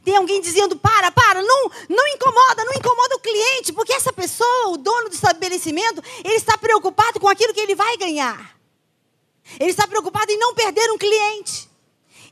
Tem 0.04 0.16
alguém 0.16 0.40
dizendo: 0.40 0.76
para, 0.76 1.10
para, 1.10 1.42
não, 1.42 1.70
não 1.88 2.08
incomoda, 2.08 2.64
não 2.64 2.74
incomoda 2.74 3.16
o 3.16 3.20
cliente, 3.20 3.72
porque 3.72 3.92
essa 3.92 4.12
pessoa, 4.12 4.68
o 4.68 4.76
dono 4.76 5.08
do 5.08 5.14
estabelecimento, 5.14 6.02
ele 6.24 6.34
está 6.34 6.56
preocupado 6.56 7.20
com 7.20 7.28
aquilo 7.28 7.54
que 7.54 7.60
ele 7.60 7.74
vai 7.74 7.96
ganhar. 7.96 8.56
Ele 9.58 9.70
está 9.70 9.86
preocupado 9.86 10.30
em 10.30 10.38
não 10.38 10.54
perder 10.54 10.90
um 10.92 10.98
cliente. 10.98 11.70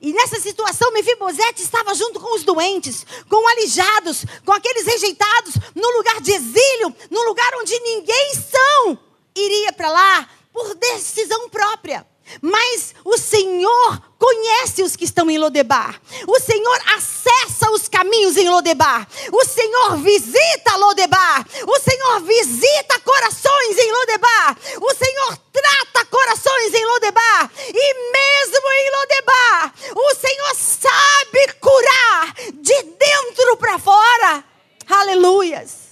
E 0.01 0.15
nessa 0.15 0.41
situação, 0.41 0.91
Mefibosete 0.93 1.63
estava 1.63 1.95
junto 1.95 2.19
com 2.19 2.35
os 2.35 2.43
doentes, 2.43 3.05
com 3.29 3.49
alijados, 3.49 4.25
com 4.47 4.53
aqueles 4.53 4.87
rejeitados, 4.87 5.55
no 5.75 5.91
lugar 5.99 6.21
de 6.23 6.33
exílio, 6.33 6.97
no 7.11 7.23
lugar 7.25 7.53
onde 7.57 7.79
ninguém 7.81 8.35
são 8.35 8.99
iria 9.35 9.73
para 9.73 9.91
lá 9.91 10.29
por 10.53 10.75
decisão 10.75 11.49
própria. 11.49 12.07
Mas 12.41 12.95
o 13.05 13.17
Senhor 13.19 14.03
conhece 14.19 14.83
os 14.83 14.97
que 14.97 15.05
estão 15.05 15.31
em 15.31 15.39
Lodebar. 15.39 16.01
O 16.27 16.39
Senhor 16.39 16.79
acessa 16.95 17.71
os 17.71 17.89
caminhos 17.89 18.37
em 18.37 18.49
Lodebar. 18.49 19.09
O 19.33 19.45
Senhor 19.45 19.97
visita 19.97 20.77
Lodebar. 20.77 21.47
O 21.67 21.81
Senhor 21.81 22.21
visita 22.21 23.01
corações 23.01 23.79
em 23.79 23.93
Lodebar. 23.93 24.57
O 24.81 24.95
Senhor 24.95 25.37
trata 25.53 26.05
corações 26.07 26.75
em 26.75 26.85
Lodebar. 26.85 27.51
E 27.69 28.13
mesmo 28.13 28.73
em 28.73 28.91
Lodebar, 28.91 29.75
o 29.97 30.15
Senhor 30.15 30.55
sabe 30.55 31.53
curar 31.61 32.35
de 32.55 32.83
dentro 32.83 33.57
para 33.57 33.79
fora. 33.79 34.45
Aleluias. 34.87 35.91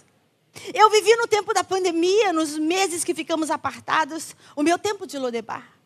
Eu 0.75 0.90
vivi 0.90 1.14
no 1.16 1.26
tempo 1.26 1.54
da 1.54 1.64
pandemia, 1.64 2.33
nos 2.33 2.59
meses 2.59 3.04
que 3.04 3.14
ficamos 3.14 3.50
apartados, 3.50 4.35
o 4.57 4.62
meu 4.62 4.78
tempo 4.78 5.07
de 5.07 5.16
Lodebar. 5.16 5.77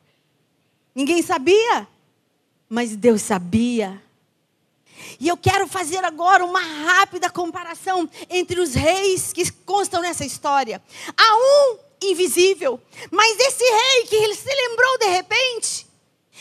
Ninguém 0.94 1.22
sabia, 1.22 1.86
mas 2.68 2.94
Deus 2.96 3.22
sabia. 3.22 4.02
E 5.18 5.28
eu 5.28 5.36
quero 5.36 5.66
fazer 5.66 6.04
agora 6.04 6.44
uma 6.44 6.60
rápida 6.60 7.30
comparação 7.30 8.08
entre 8.30 8.60
os 8.60 8.74
reis 8.74 9.32
que 9.32 9.50
constam 9.50 10.02
nessa 10.02 10.24
história. 10.24 10.82
Há 11.16 11.36
um 11.36 11.78
invisível. 12.02 12.80
Mas 13.10 13.38
esse 13.38 13.64
rei 13.64 14.06
que 14.06 14.16
ele 14.16 14.34
se 14.34 14.48
lembrou 14.48 14.98
de 14.98 15.06
repente, 15.06 15.86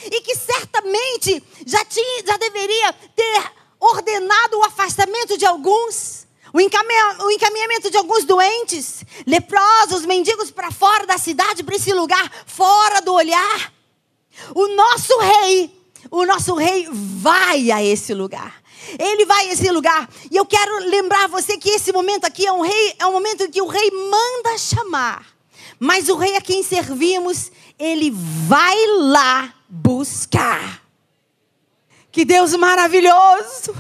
e 0.06 0.22
que 0.22 0.36
certamente 0.36 1.44
já, 1.66 1.84
tinha, 1.86 2.24
já 2.26 2.38
deveria 2.38 2.94
ter 2.94 3.52
ordenado 3.80 4.58
o 4.58 4.64
afastamento 4.64 5.38
de 5.38 5.46
alguns, 5.46 6.26
o, 6.54 6.60
encaminhamento 6.60 7.90
de 7.90 7.98
alguns 7.98 8.26
doentes, 8.26 9.04
leprosos, 9.26 10.06
mendigos 10.06 10.52
para 10.52 10.72
fora 10.72 11.06
da 11.06 11.18
cidade, 11.18 11.64
para 11.64 11.76
esse 11.76 11.94
lugar 11.94 12.32
fora 12.46 13.02
do 13.02 13.14
olhar. 13.14 13.74
O 14.54 14.68
nosso 14.76 15.18
rei, 15.20 15.72
o 16.10 16.26
nosso 16.26 16.56
rei 16.56 16.88
vai 16.92 17.72
a 17.72 17.84
esse 17.84 18.14
lugar. 18.14 18.62
Ele 19.00 19.26
vai 19.26 19.50
a 19.50 19.54
esse 19.54 19.72
lugar. 19.72 20.10
E 20.30 20.36
eu 20.36 20.46
quero 20.46 20.80
lembrar 20.90 21.28
você 21.28 21.58
que 21.58 21.70
esse 21.70 21.92
momento 21.92 22.26
aqui 22.26 22.46
é 22.46 22.52
um 22.52 22.62
rei, 22.62 22.96
é 23.00 23.06
um 23.06 23.12
momento 23.12 23.44
em 23.44 23.52
que 23.52 23.62
o 23.62 23.68
rei 23.68 23.92
manda 23.92 24.58
chamar. 24.58 25.26
Mas 25.80 26.10
o 26.10 26.16
rei 26.16 26.36
a 26.36 26.42
quem 26.42 26.64
servimos, 26.64 27.52
ele 27.80 28.12
vai 28.12 28.76
lá 28.98 29.54
buscar. 29.70 30.82
Que 32.12 32.26
Deus 32.26 32.54
maravilhoso! 32.56 33.76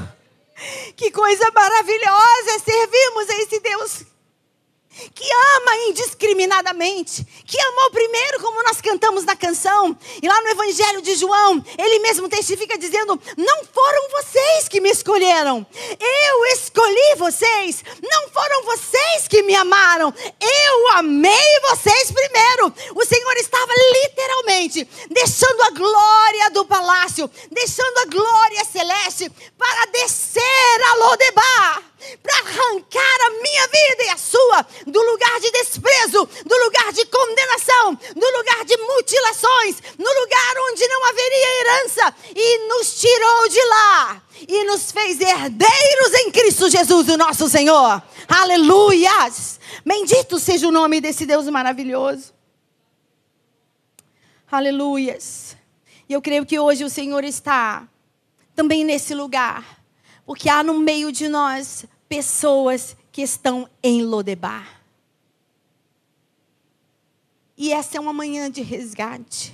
Que 0.96 1.10
coisa 1.10 1.52
maravilhosa 1.52 2.60
servimos 2.64 3.30
a 3.30 3.36
esse 3.42 3.60
Deus 3.60 4.06
que 5.14 5.26
ama 5.58 5.61
indiscriminadamente, 5.90 7.26
que 7.46 7.60
amou 7.60 7.92
primeiro, 7.92 8.40
como 8.40 8.64
nós 8.64 8.82
cantamos 8.82 9.24
na 9.26 9.36
canção, 9.36 9.98
e 10.22 10.28
lá 10.28 10.42
no 10.42 10.50
Evangelho 10.50 11.02
de 11.02 11.16
João, 11.16 11.64
ele 11.78 12.00
mesmo 12.00 12.30
testifica 12.30 12.78
dizendo: 12.78 13.20
Não 13.38 13.66
foram 13.66 14.10
vocês 14.10 14.68
que 14.68 14.82
me 14.82 14.90
escolheram, 14.90 15.66
eu 16.00 16.46
escolhi 16.54 17.16
vocês, 17.18 17.84
não 18.02 18.30
foram 18.30 18.64
vocês 18.64 19.28
que 19.28 19.44
me 19.44 19.56
amaram, 19.56 20.14
eu 20.40 20.88
amei 20.98 21.60
vocês 21.70 22.12
primeiro. 22.12 22.74
O 22.96 23.06
Senhor 23.06 23.34
estava 23.38 23.74
literalmente 23.94 24.88
deixando 25.10 25.62
a 25.64 25.70
glória 25.72 26.50
do 26.52 26.66
palácio, 26.66 27.30
deixando 27.52 27.98
a 28.00 28.06
glória 28.06 28.66
celeste 28.66 29.32
para 29.58 29.86
descer 29.88 30.82
a 30.90 30.96
Lodebar 30.96 31.91
para 32.22 32.36
arrancar 32.38 33.18
a 33.26 33.30
minha 33.42 33.68
vida 33.68 34.04
e 34.04 34.10
a 34.10 34.18
sua 34.18 34.66
do 34.88 35.02
lugar 35.02 35.40
de 35.40 35.52
desprezo, 35.52 36.28
do 36.46 36.58
lugar 36.64 36.94
de 36.94 37.06
condenação, 37.06 37.96
do 38.16 38.38
lugar 38.38 38.66
de 38.66 38.78
mutilações, 38.78 39.82
no 39.98 40.22
lugar 40.22 40.54
onde 40.70 40.88
não 40.88 41.06
haveria 41.06 41.60
herança, 41.60 42.16
e 42.36 42.68
nos 42.68 43.00
tirou 43.00 43.50
de 43.50 43.66
lá 43.66 44.22
e 44.48 44.64
nos 44.64 44.92
fez 44.92 45.20
herdeiros 45.20 46.14
em 46.16 46.32
Cristo 46.32 46.70
Jesus, 46.70 47.08
o 47.10 47.18
nosso 47.18 47.48
Senhor. 47.50 48.02
Aleluias! 48.28 49.60
Bendito 49.86 50.40
seja 50.40 50.68
o 50.68 50.72
nome 50.72 51.02
desse 51.02 51.26
Deus 51.26 51.48
maravilhoso. 51.48 52.34
Aleluias. 54.52 55.56
E 56.10 56.14
eu 56.14 56.22
creio 56.22 56.46
que 56.46 56.60
hoje 56.60 56.84
o 56.84 56.90
Senhor 56.90 57.24
está 57.24 57.88
também 58.54 58.84
nesse 58.84 59.14
lugar 59.14 59.81
porque 60.26 60.50
há 60.50 60.64
no 60.64 60.80
meio 60.80 61.12
de 61.12 61.28
nós 61.28 61.86
pessoas 62.08 62.96
que 63.12 63.22
estão 63.22 63.70
em 63.84 64.04
Lodebar. 64.04 64.82
E 67.58 67.72
essa 67.72 67.98
é 67.98 68.00
uma 68.00 68.14
manhã 68.14 68.50
de 68.50 68.62
resgate. 68.62 69.54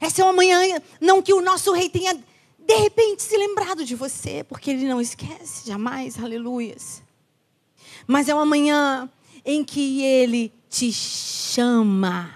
Essa 0.00 0.22
é 0.22 0.24
uma 0.24 0.32
manhã, 0.32 0.60
não 1.00 1.22
que 1.22 1.32
o 1.32 1.40
nosso 1.40 1.72
rei 1.72 1.88
tenha 1.88 2.14
de 2.14 2.76
repente 2.76 3.22
se 3.22 3.34
lembrado 3.36 3.82
de 3.82 3.94
você, 3.94 4.44
porque 4.44 4.70
ele 4.70 4.86
não 4.86 5.00
esquece 5.00 5.66
jamais, 5.66 6.18
aleluias. 6.22 7.02
Mas 8.06 8.28
é 8.28 8.34
uma 8.34 8.44
manhã 8.44 9.10
em 9.44 9.64
que 9.64 10.02
ele 10.02 10.52
te 10.68 10.92
chama. 10.92 12.30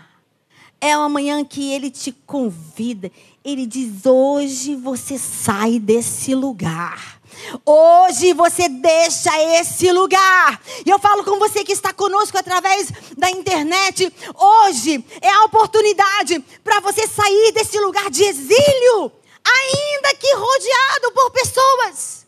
É 0.80 0.96
uma 0.96 1.08
manhã 1.08 1.44
que 1.44 1.70
ele 1.70 1.90
te 1.90 2.12
convida. 2.12 3.12
Ele 3.44 3.66
diz: 3.66 4.06
hoje 4.06 4.74
você 4.74 5.18
sai 5.18 5.78
desse 5.78 6.34
lugar. 6.34 7.20
Hoje 7.64 8.32
você 8.32 8.68
deixa 8.68 9.30
esse 9.58 9.90
lugar. 9.92 10.60
E 10.84 10.90
eu 10.90 10.98
falo 10.98 11.24
com 11.24 11.38
você 11.38 11.64
que 11.64 11.72
está 11.72 11.92
conosco 11.92 12.36
através 12.38 12.90
da 13.16 13.30
internet. 13.30 14.12
Hoje 14.34 15.04
é 15.20 15.28
a 15.28 15.44
oportunidade 15.44 16.40
para 16.62 16.80
você 16.80 17.06
sair 17.06 17.52
desse 17.52 17.78
lugar 17.78 18.10
de 18.10 18.24
exílio, 18.24 19.12
ainda 19.44 20.14
que 20.18 20.34
rodeado 20.34 21.12
por 21.12 21.30
pessoas. 21.30 22.22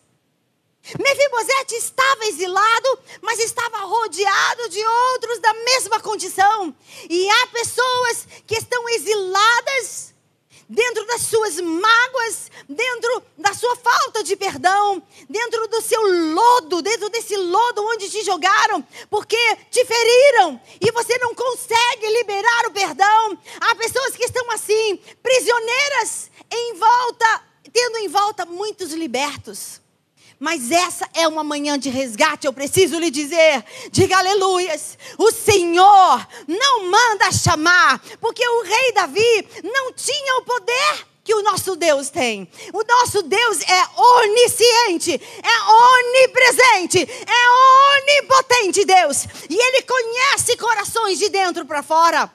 Mefibosete 0.99 1.77
estava 1.77 2.27
exilado, 2.27 2.99
mas 3.23 3.39
estava 3.41 3.79
rodeado 3.79 4.69
de 4.69 4.85
outros 4.85 5.39
da 5.39 5.53
mesma 5.55 6.01
condição. 6.01 6.75
E 7.09 7.31
há 7.31 7.47
pessoas 7.47 8.29
que 8.47 8.55
estão 8.55 8.87
exiladas 8.91 10.14
dentro 10.69 11.07
das 11.07 11.23
suas 11.23 11.61
mágoas, 11.61 12.51
dentro 12.69 13.23
da 13.37 13.53
sua 13.55 13.77
falta 13.77 14.23
de 14.23 14.37
perdão, 14.37 15.03
dentro 15.29 15.69
do 15.69 15.81
seu 15.81 16.01
lodo, 16.33 16.83
dentro 16.83 17.09
desse 17.11 17.37
lodo 17.37 17.85
onde 17.85 18.09
te 18.11 18.25
jogaram, 18.25 18.83
porque 19.11 19.37
te 19.71 19.85
feriram 19.85 20.61
e 20.81 20.91
você 20.91 21.19
não 21.19 21.35
consegue 21.35 22.09
liberar 22.09 22.67
o 22.67 22.73
perdão. 22.73 23.39
Há 23.61 23.75
pessoas 23.75 24.17
que 24.17 24.25
estão 24.25 24.51
assim, 24.51 24.99
prisioneiras 25.23 26.31
em 26.51 26.75
volta, 26.75 27.43
tendo 27.73 27.99
em 27.99 28.09
volta 28.09 28.47
muitos 28.47 28.93
libertos. 28.93 29.84
Mas 30.39 30.71
essa 30.71 31.09
é 31.15 31.27
uma 31.27 31.45
manhã 31.45 31.79
de 31.79 31.89
resgate, 31.89 32.47
eu 32.47 32.53
preciso 32.53 32.99
lhe 32.99 33.11
dizer. 33.11 33.65
Diga 33.91 34.19
aleluias. 34.19 34.99
O 35.17 35.31
Senhor 35.31 36.29
não 36.47 36.91
manda 36.91 37.33
chamar, 37.33 38.01
porque 38.21 38.47
o 38.47 38.63
rei 38.63 38.93
Davi 38.93 39.49
não 39.63 39.93
tinha 39.93 40.39
o 40.39 40.45
poder 40.45 41.07
que 41.25 41.35
o 41.35 41.43
nosso 41.43 41.75
Deus 41.75 42.11
tem. 42.11 42.47
O 42.73 42.85
nosso 42.85 43.23
Deus 43.23 43.61
é 43.63 44.01
onisciente, 44.01 45.13
é 45.13 46.23
onipresente, 46.23 47.01
é 47.01 48.23
onipotente 48.23 48.85
Deus. 48.85 49.27
E 49.49 49.57
ele 49.57 49.83
conhece 49.83 50.57
corações 50.59 51.19
de 51.19 51.31
dentro 51.31 51.65
para 51.65 51.83
fora. 51.83 52.31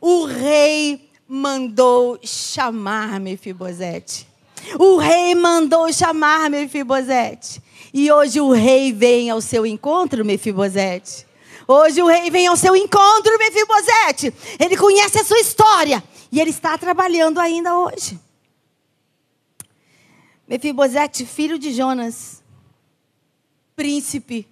O 0.00 0.24
rei 0.24 1.10
mandou 1.26 2.18
chamar 2.22 3.18
Mefibosete. 3.18 4.28
O 4.78 4.96
rei 4.96 5.34
mandou 5.34 5.92
chamar 5.92 6.50
Mefibosete. 6.50 7.62
E 7.92 8.10
hoje 8.10 8.40
o 8.40 8.52
rei 8.52 8.92
vem 8.92 9.30
ao 9.30 9.40
seu 9.40 9.64
encontro, 9.64 10.24
Mefibosete. 10.24 11.26
Hoje 11.66 12.02
o 12.02 12.06
rei 12.06 12.30
vem 12.30 12.46
ao 12.46 12.56
seu 12.56 12.74
encontro, 12.74 13.38
Mefibosete. 13.38 14.32
Ele 14.58 14.76
conhece 14.76 15.18
a 15.18 15.24
sua 15.24 15.38
história. 15.38 16.02
E 16.30 16.40
ele 16.40 16.50
está 16.50 16.76
trabalhando 16.76 17.38
ainda 17.38 17.78
hoje. 17.78 18.18
Mefibosete, 20.46 21.26
filho 21.26 21.58
de 21.58 21.72
Jonas, 21.72 22.42
príncipe. 23.76 24.48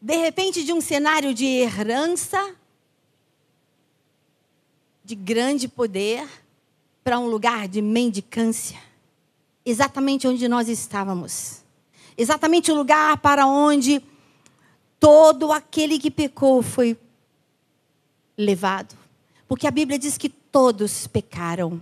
De 0.00 0.16
repente, 0.16 0.64
de 0.64 0.72
um 0.72 0.80
cenário 0.80 1.32
de 1.32 1.46
herança, 1.46 2.54
de 5.04 5.14
grande 5.14 5.66
poder, 5.66 6.28
para 7.02 7.18
um 7.18 7.26
lugar 7.26 7.68
de 7.68 7.82
mendicância, 7.82 8.78
exatamente 9.64 10.26
onde 10.26 10.48
nós 10.48 10.68
estávamos. 10.68 11.62
Exatamente 12.16 12.70
o 12.70 12.74
lugar 12.74 13.16
para 13.18 13.46
onde 13.46 14.02
todo 15.00 15.50
aquele 15.50 15.98
que 15.98 16.10
pecou 16.10 16.62
foi 16.62 16.96
levado. 18.36 18.96
Porque 19.48 19.66
a 19.66 19.70
Bíblia 19.70 19.98
diz 19.98 20.16
que 20.16 20.28
todos 20.28 21.06
pecaram 21.06 21.80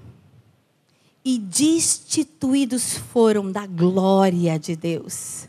e 1.24 1.38
destituídos 1.38 2.94
foram 2.94 3.50
da 3.50 3.66
glória 3.66 4.58
de 4.58 4.74
Deus. 4.74 5.48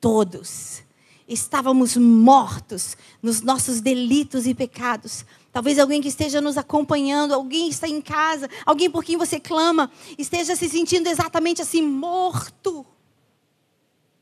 Todos 0.00 0.82
estávamos 1.28 1.96
mortos 1.96 2.96
nos 3.22 3.40
nossos 3.40 3.80
delitos 3.80 4.46
e 4.46 4.54
pecados. 4.54 5.24
Talvez 5.56 5.78
alguém 5.78 6.02
que 6.02 6.08
esteja 6.08 6.38
nos 6.38 6.58
acompanhando, 6.58 7.32
alguém 7.32 7.70
está 7.70 7.88
em 7.88 7.98
casa, 7.98 8.46
alguém 8.66 8.90
por 8.90 9.02
quem 9.02 9.16
você 9.16 9.40
clama, 9.40 9.90
esteja 10.18 10.54
se 10.54 10.68
sentindo 10.68 11.08
exatamente 11.08 11.62
assim, 11.62 11.80
morto 11.80 12.84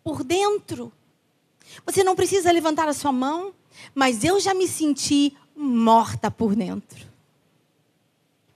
por 0.04 0.22
dentro. 0.22 0.92
Você 1.84 2.04
não 2.04 2.14
precisa 2.14 2.52
levantar 2.52 2.86
a 2.86 2.92
sua 2.92 3.10
mão, 3.10 3.52
mas 3.92 4.22
eu 4.22 4.38
já 4.38 4.54
me 4.54 4.68
senti 4.68 5.36
morta 5.56 6.30
por 6.30 6.54
dentro. 6.54 7.04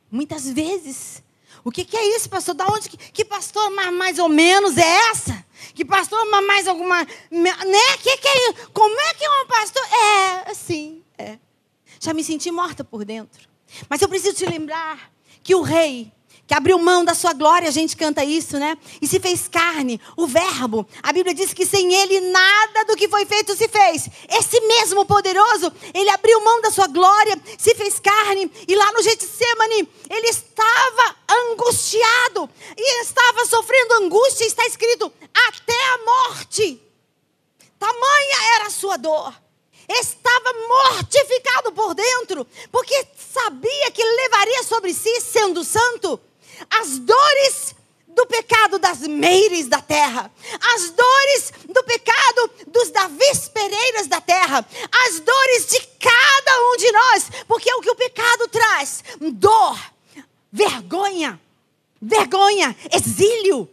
Muitas 0.09 0.49
vezes. 0.49 1.21
O 1.65 1.73
que, 1.73 1.85
que 1.85 1.97
é 1.97 2.15
isso, 2.15 2.31
pastor? 2.31 2.55
Da 2.55 2.69
onde 2.69 2.91
que, 2.91 2.97
que 2.97 3.25
pastor 3.25 3.71
mais, 3.71 3.93
mais 3.93 4.19
ou 4.21 4.29
menos 4.29 4.79
é 4.79 5.11
essa? 5.11 5.45
Que 5.75 5.85
pastor 5.85 6.25
mais 6.47 6.69
alguma. 6.69 7.05
Né? 7.29 7.97
Que 8.01 8.17
que 8.19 8.29
é 8.29 8.51
isso? 8.51 8.71
Como 8.73 9.01
é 9.01 9.15
que 9.15 9.25
é 9.25 9.31
um 9.31 9.47
pastor? 9.49 9.83
É, 9.83 10.51
assim, 10.53 11.03
é. 11.19 11.39
Já 12.01 12.15
me 12.15 12.23
senti 12.23 12.51
morta 12.51 12.85
por 12.85 13.05
dentro. 13.05 13.49
Mas 13.89 14.01
eu 14.01 14.09
preciso 14.09 14.37
te 14.37 14.47
lembrar 14.47 15.11
que 15.43 15.55
o 15.55 15.63
rei 15.63 16.13
que 16.49 16.55
abriu 16.55 16.79
mão 16.79 17.05
da 17.05 17.15
sua 17.15 17.35
glória, 17.35 17.69
a 17.69 17.71
gente 17.71 17.95
canta 17.95 18.25
isso, 18.25 18.59
né? 18.59 18.79
E 19.03 19.07
se 19.07 19.21
fez 19.21 19.47
carne, 19.47 20.01
o 20.17 20.27
Verbo. 20.27 20.89
A 21.03 21.13
Bíblia 21.13 21.35
diz 21.35 21.53
que 21.53 21.67
sem 21.67 21.93
ele 21.93 22.21
nada 22.21 22.87
do 22.87 22.97
que 22.97 23.07
foi 23.07 23.27
feito 23.27 23.55
se 23.55 23.69
fez. 23.69 24.09
Esse 24.31 24.59
mesmo 24.63 25.05
poderoso, 25.05 25.71
ele 25.93 26.09
abriu 26.09 26.43
mão 26.43 26.63
da 26.63 26.71
sua 26.71 26.87
glória, 26.87 27.39
se 27.59 27.75
fez 27.75 28.01
carne, 28.01 28.51
e 28.67 28.75
lá 28.75 28.91
no 28.93 29.03
Getsemane, 29.03 29.89
ele 30.09 30.29
estava 30.29 31.17
angustiado, 31.29 32.49
e 32.75 33.03
estava 33.03 33.45
sofrendo 33.45 34.05
angústia, 34.05 34.47
está 34.47 34.65
escrito, 34.65 35.13
até 35.35 35.85
a 35.93 35.99
morte. 35.99 36.81
Tamanha 37.79 38.55
era 38.55 38.69
a 38.69 38.71
sua 38.71 38.97
dor 38.97 39.35
estava 39.89 40.53
mortificado 40.69 41.73
por 41.73 41.95
dentro, 41.95 42.47
porque 42.71 43.07
sabia 43.17 43.91
que 43.91 44.05
levaria 44.05 44.63
sobre 44.63 44.93
si, 44.93 45.21
sendo 45.21 45.65
santo, 45.65 46.21
as 46.71 46.99
dores 46.99 47.75
do 48.09 48.27
pecado 48.27 48.79
das 48.79 49.01
meires 49.01 49.69
da 49.69 49.81
terra, 49.81 50.31
as 50.75 50.91
dores 50.91 51.53
do 51.69 51.85
pecado 51.85 52.51
dos 52.67 52.91
Davis 52.91 53.49
Pereiras 53.49 54.09
da 54.09 54.21
terra, 54.21 54.67
as 55.07 55.21
dores 55.21 55.67
de 55.69 55.81
cada 56.01 56.61
um 56.73 56.77
de 56.77 56.93
nós, 56.93 57.31
porque 57.47 57.71
é 57.71 57.77
o 57.77 57.81
que 57.81 57.91
o 57.91 57.95
pecado 57.95 58.49
traz: 58.49 59.05
dor, 59.21 59.79
vergonha, 60.53 61.41
vergonha, 62.03 62.77
exílio. 62.93 63.71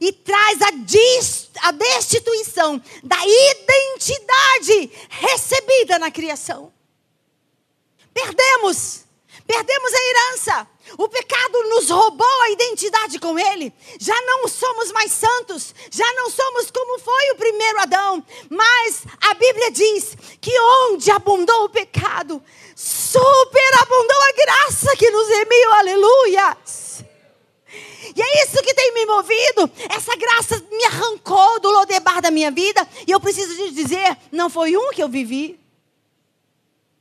E 0.00 0.12
traz 0.12 0.58
a, 0.62 1.68
a 1.68 1.70
destituição 1.70 2.82
da 3.02 3.18
identidade 3.26 4.90
recebida 5.08 5.98
na 5.98 6.10
criação. 6.10 6.72
Perdemos, 8.12 9.04
perdemos 9.46 9.92
a 9.94 10.02
herança, 10.02 10.68
o 10.98 11.08
pecado 11.08 11.62
nos 11.68 11.88
roubou 11.88 12.42
a 12.42 12.50
identidade 12.50 13.18
com 13.18 13.38
Ele. 13.38 13.72
Já 13.98 14.20
não 14.22 14.46
somos 14.46 14.92
mais 14.92 15.12
santos, 15.12 15.74
já 15.90 16.12
não 16.14 16.28
somos 16.28 16.70
como 16.70 16.98
foi 16.98 17.30
o 17.30 17.36
primeiro 17.36 17.80
Adão. 17.80 18.24
Mas 18.50 19.04
a 19.20 19.34
Bíblia 19.34 19.70
diz 19.70 20.16
que 20.40 20.52
onde 20.60 21.10
abundou 21.10 21.64
o 21.64 21.70
pecado, 21.70 22.42
superabundou 22.76 24.22
a 24.22 24.32
graça 24.32 24.96
que 24.96 25.10
nos 25.10 25.28
remiu. 25.28 25.72
Aleluia. 25.72 26.56
E 28.14 28.20
é 28.20 28.44
isso 28.44 28.62
que 28.62 28.74
tem 28.74 28.92
me 28.94 29.06
movido. 29.06 29.70
Essa 29.88 30.14
graça 30.16 30.62
me 30.70 30.84
arrancou 30.84 31.60
do 31.60 31.70
lodebar 31.70 32.20
da 32.20 32.30
minha 32.30 32.50
vida. 32.50 32.86
E 33.06 33.10
eu 33.10 33.20
preciso 33.20 33.56
te 33.56 33.70
dizer: 33.72 34.16
não 34.30 34.50
foi 34.50 34.76
um 34.76 34.90
que 34.90 35.02
eu 35.02 35.08
vivi. 35.08 35.58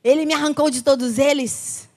Ele 0.03 0.25
me 0.25 0.33
arrancou 0.33 0.69
de 0.69 0.81
todos 0.81 1.17
eles 1.17 1.89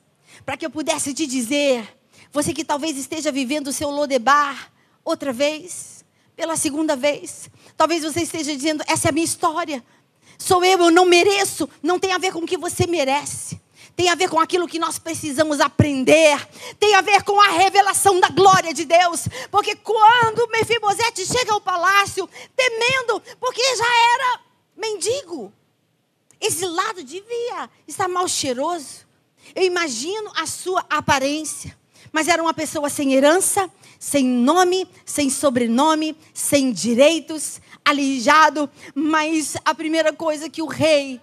para 0.44 0.56
que 0.56 0.66
eu 0.66 0.70
pudesse 0.70 1.14
te 1.14 1.26
dizer, 1.26 1.96
você 2.30 2.52
que 2.52 2.64
talvez 2.64 2.96
esteja 2.96 3.32
vivendo 3.32 3.68
o 3.68 3.72
seu 3.72 3.90
Lodebar 3.90 4.70
outra 5.04 5.32
vez, 5.32 6.04
pela 6.36 6.56
segunda 6.56 6.94
vez, 6.94 7.48
talvez 7.76 8.02
você 8.02 8.22
esteja 8.22 8.54
dizendo, 8.54 8.84
essa 8.86 9.08
é 9.08 9.10
a 9.10 9.12
minha 9.12 9.24
história, 9.24 9.82
sou 10.38 10.64
eu, 10.64 10.78
eu 10.78 10.90
não 10.90 11.06
mereço, 11.06 11.68
não 11.82 11.98
tem 11.98 12.12
a 12.12 12.18
ver 12.18 12.32
com 12.32 12.40
o 12.40 12.46
que 12.46 12.58
você 12.58 12.86
merece. 12.86 13.60
Tem 13.96 14.08
a 14.08 14.14
ver 14.14 14.28
com 14.28 14.40
aquilo 14.40 14.66
que 14.66 14.78
nós 14.78 14.98
precisamos 14.98 15.60
aprender. 15.60 16.36
Tem 16.78 16.94
a 16.94 17.00
ver 17.00 17.22
com 17.22 17.40
a 17.40 17.50
revelação 17.50 18.18
da 18.18 18.28
glória 18.28 18.74
de 18.74 18.84
Deus. 18.84 19.28
Porque 19.50 19.76
quando 19.76 20.48
Mefibosete 20.50 21.24
chega 21.24 21.52
ao 21.52 21.60
palácio, 21.60 22.28
temendo, 22.56 23.22
porque 23.38 23.62
já 23.76 23.84
era 24.14 24.40
mendigo. 24.76 25.52
Esse 26.40 26.66
lado 26.66 27.04
devia 27.04 27.70
estar 27.86 28.08
mal 28.08 28.26
cheiroso. 28.26 29.06
Eu 29.54 29.62
imagino 29.62 30.30
a 30.36 30.46
sua 30.46 30.84
aparência. 30.90 31.76
Mas 32.12 32.28
era 32.28 32.42
uma 32.42 32.54
pessoa 32.54 32.88
sem 32.88 33.14
herança, 33.14 33.70
sem 33.98 34.24
nome, 34.24 34.88
sem 35.04 35.30
sobrenome, 35.30 36.16
sem 36.32 36.72
direitos, 36.72 37.60
alijado. 37.84 38.68
Mas 38.94 39.56
a 39.64 39.74
primeira 39.74 40.12
coisa 40.12 40.50
que 40.50 40.62
o 40.62 40.66
rei, 40.66 41.20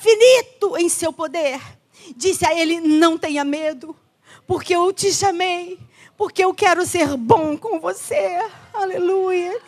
finito 0.00 0.76
em 0.76 0.88
seu 0.88 1.12
poder, 1.12 1.60
disse 2.16 2.46
a 2.46 2.54
ele: 2.54 2.80
Não 2.80 3.18
tenha 3.18 3.44
medo, 3.44 3.96
porque 4.46 4.74
eu 4.74 4.92
te 4.92 5.12
chamei 5.12 5.78
porque 6.22 6.44
eu 6.44 6.54
quero 6.54 6.86
ser 6.86 7.16
bom 7.16 7.56
com 7.56 7.80
você. 7.80 8.38
Aleluia. 8.72 9.60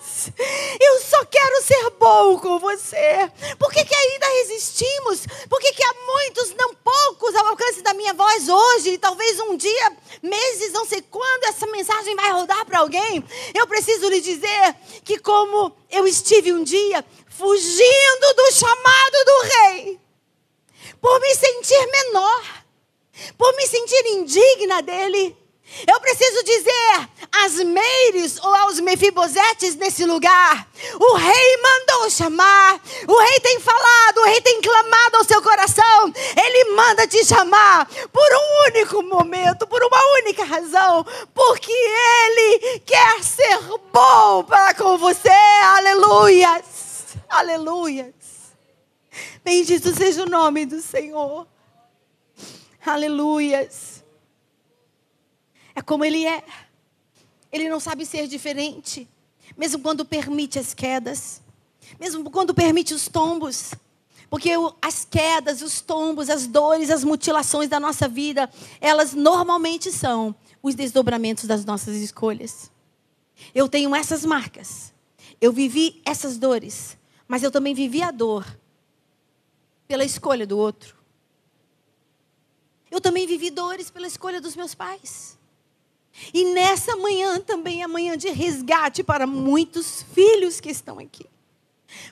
Eu 0.80 1.00
só 1.00 1.24
quero 1.24 1.62
ser 1.62 1.90
bom 1.98 2.38
com 2.38 2.60
você. 2.60 3.28
Por 3.58 3.72
que, 3.72 3.84
que 3.84 3.92
ainda 3.92 4.26
resistimos? 4.26 5.26
Por 5.48 5.58
que, 5.58 5.72
que 5.72 5.82
há 5.82 5.94
muitos, 6.06 6.54
não 6.54 6.72
poucos, 6.74 7.34
ao 7.34 7.48
alcance 7.48 7.82
da 7.82 7.92
minha 7.92 8.14
voz 8.14 8.48
hoje, 8.48 8.90
e 8.90 8.98
talvez 8.98 9.40
um 9.40 9.56
dia, 9.56 9.96
meses, 10.22 10.72
não 10.72 10.86
sei 10.86 11.02
quando 11.02 11.42
essa 11.44 11.66
mensagem 11.66 12.14
vai 12.14 12.30
rodar 12.30 12.64
para 12.66 12.78
alguém? 12.78 13.24
Eu 13.52 13.66
preciso 13.66 14.08
lhe 14.08 14.20
dizer 14.20 14.76
que, 15.04 15.18
como 15.18 15.74
eu 15.90 16.06
estive 16.06 16.52
um 16.52 16.62
dia 16.62 17.04
fugindo 17.28 18.34
do 18.36 18.52
chamado 18.52 19.24
do 19.24 19.40
rei, 19.42 20.03
por 21.04 21.20
me 21.20 21.34
sentir 21.34 21.86
menor, 21.86 22.42
por 23.36 23.54
me 23.56 23.66
sentir 23.66 24.06
indigna 24.06 24.80
dele, 24.80 25.36
eu 25.86 26.00
preciso 26.00 26.42
dizer 26.42 27.08
às 27.30 27.56
Meires 27.56 28.38
ou 28.42 28.54
aos 28.54 28.80
Mefibosetes 28.80 29.74
nesse 29.76 30.06
lugar: 30.06 30.66
o 30.98 31.14
rei 31.16 31.56
mandou 31.58 32.08
chamar, 32.08 32.80
o 33.06 33.18
rei 33.18 33.40
tem 33.40 33.60
falado, 33.60 34.18
o 34.20 34.24
rei 34.24 34.40
tem 34.40 34.62
clamado 34.62 35.18
ao 35.18 35.24
seu 35.24 35.42
coração, 35.42 36.10
ele 36.42 36.72
manda 36.72 37.06
te 37.06 37.22
chamar 37.22 37.86
por 38.10 38.26
um 38.32 38.70
único 38.70 39.02
momento, 39.02 39.66
por 39.66 39.84
uma 39.84 40.02
única 40.22 40.42
razão, 40.42 41.04
porque 41.34 41.70
ele 41.70 42.80
quer 42.80 43.22
ser 43.22 43.58
bom 43.92 44.42
para 44.44 44.72
com 44.72 44.96
você. 44.96 45.28
Aleluias, 45.28 46.64
aleluias. 47.28 48.33
Bendito 49.44 49.94
seja 49.94 50.22
o 50.22 50.26
nome 50.26 50.64
do 50.64 50.80
Senhor. 50.80 51.46
Aleluias. 52.84 54.02
É 55.74 55.82
como 55.82 56.02
ele 56.02 56.24
é. 56.24 56.42
Ele 57.52 57.68
não 57.68 57.78
sabe 57.78 58.06
ser 58.06 58.26
diferente, 58.26 59.06
mesmo 59.54 59.82
quando 59.82 60.02
permite 60.02 60.58
as 60.58 60.72
quedas, 60.72 61.42
mesmo 62.00 62.30
quando 62.30 62.54
permite 62.54 62.94
os 62.94 63.06
tombos. 63.06 63.74
Porque 64.30 64.50
as 64.80 65.04
quedas, 65.04 65.60
os 65.60 65.82
tombos, 65.82 66.30
as 66.30 66.46
dores, 66.46 66.90
as 66.90 67.04
mutilações 67.04 67.68
da 67.68 67.78
nossa 67.78 68.08
vida, 68.08 68.50
elas 68.80 69.12
normalmente 69.12 69.92
são 69.92 70.34
os 70.62 70.74
desdobramentos 70.74 71.44
das 71.44 71.66
nossas 71.66 71.96
escolhas. 71.96 72.72
Eu 73.54 73.68
tenho 73.68 73.94
essas 73.94 74.24
marcas. 74.24 74.92
Eu 75.38 75.52
vivi 75.52 76.00
essas 76.06 76.38
dores, 76.38 76.96
mas 77.28 77.42
eu 77.42 77.50
também 77.50 77.74
vivi 77.74 78.02
a 78.02 78.10
dor 78.10 78.46
pela 79.86 80.04
escolha 80.04 80.46
do 80.46 80.58
outro. 80.58 80.96
Eu 82.90 83.00
também 83.00 83.26
vivi 83.26 83.50
dores 83.50 83.90
pela 83.90 84.06
escolha 84.06 84.40
dos 84.40 84.54
meus 84.54 84.74
pais. 84.74 85.38
E 86.32 86.44
nessa 86.52 86.94
manhã 86.96 87.40
também 87.40 87.82
é 87.82 87.86
manhã 87.86 88.16
de 88.16 88.28
resgate 88.30 89.02
para 89.02 89.26
muitos 89.26 90.02
filhos 90.14 90.60
que 90.60 90.70
estão 90.70 90.98
aqui. 90.98 91.26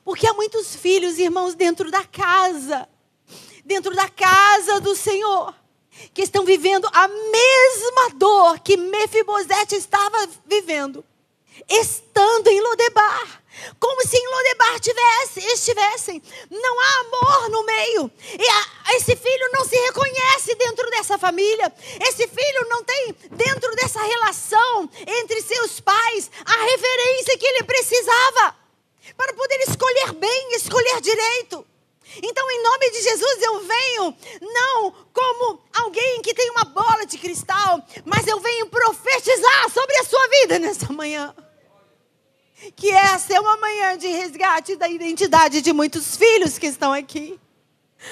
Porque 0.05 0.27
há 0.27 0.35
muitos 0.35 0.75
filhos, 0.75 1.19
irmãos, 1.19 1.55
dentro 1.55 1.91
da 1.91 2.05
casa, 2.05 2.89
dentro 3.65 3.95
da 3.95 4.09
casa 4.09 4.81
do 4.81 4.95
Senhor, 4.97 5.55
que 6.13 6.23
estão 6.23 6.45
vivendo 6.45 6.89
a 6.93 7.07
mesma 7.07 8.11
dor 8.17 8.61
que 8.61 8.77
Mefibosete 8.77 9.77
estava 9.77 10.29
vivendo, 10.47 11.05
estando 11.69 12.49
em 12.49 12.61
Lodebar. 12.61 13.42
Como 13.79 14.07
se 14.07 14.17
em 14.17 14.27
Lodebar 14.29 14.81
tivesse, 14.81 15.41
estivessem. 15.41 16.23
Não 16.51 16.81
há 16.81 17.01
amor 17.01 17.51
no 17.51 17.65
meio. 17.65 18.11
E 18.39 18.49
a, 18.49 18.97
esse 18.97 19.15
filho 19.17 19.51
não 19.53 19.65
se 19.65 19.77
reconhece 19.77 20.55
dentro 20.55 20.89
dessa 20.91 21.19
família. 21.19 21.73
Esse 22.09 22.27
filho 22.27 22.69
não 22.69 22.83
tem 22.83 23.15
dentro 23.31 23.75
dessa 23.77 24.03
relação 24.03 24.91
entre 25.07 25.43
seus 25.43 25.81
pais 25.81 26.31
a 26.45 26.65
referência 26.65 27.39
que 27.39 27.47
ele 27.47 27.63
precisava 27.65 28.57
para 29.17 29.33
poder 29.35 29.61
escolher 29.61 30.13
bem, 30.13 30.55
escolher 30.55 31.01
direito. 31.01 31.67
Então, 32.23 32.51
em 32.51 32.63
nome 32.63 32.91
de 32.91 33.03
Jesus, 33.03 33.43
eu 33.43 33.61
venho 33.61 34.17
não 34.41 34.93
como 35.13 35.63
alguém 35.73 36.21
que 36.21 36.35
tem 36.35 36.51
uma 36.51 36.65
bola 36.65 37.07
de 37.07 37.17
cristal, 37.17 37.83
mas 38.05 38.27
eu 38.27 38.39
venho 38.41 38.69
profetizar 38.69 39.71
sobre 39.71 39.97
a 39.97 40.05
sua 40.05 40.29
vida 40.29 40.59
nessa 40.59 40.93
manhã 40.93 41.35
que 42.77 42.91
essa 42.91 43.35
é 43.35 43.41
uma 43.41 43.57
manhã 43.57 43.99
de 43.99 44.07
resgate 44.09 44.77
da 44.77 44.89
identidade 44.89 45.61
de 45.61 45.73
muitos 45.73 46.17
filhos 46.17 46.59
que 46.59 46.67
estão 46.67 46.93
aqui. 46.93 47.39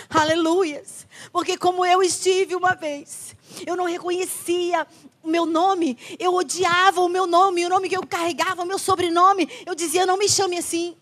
Aleluias. 0.08 1.06
Porque 1.32 1.56
como 1.56 1.84
eu 1.84 2.02
estive 2.02 2.54
uma 2.54 2.74
vez, 2.74 3.36
eu 3.66 3.76
não 3.76 3.84
reconhecia 3.84 4.86
o 5.22 5.28
meu 5.28 5.44
nome, 5.44 5.98
eu 6.18 6.34
odiava 6.34 7.00
o 7.00 7.08
meu 7.08 7.26
nome, 7.26 7.66
o 7.66 7.68
nome 7.68 7.88
que 7.88 7.96
eu 7.96 8.06
carregava, 8.06 8.62
o 8.62 8.66
meu 8.66 8.78
sobrenome. 8.78 9.48
Eu 9.66 9.74
dizia, 9.74 10.06
não 10.06 10.16
me 10.16 10.28
chame 10.28 10.58
assim. 10.58 10.96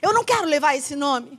Eu 0.00 0.12
não 0.12 0.24
quero 0.24 0.46
levar 0.46 0.76
esse 0.76 0.94
nome. 0.94 1.38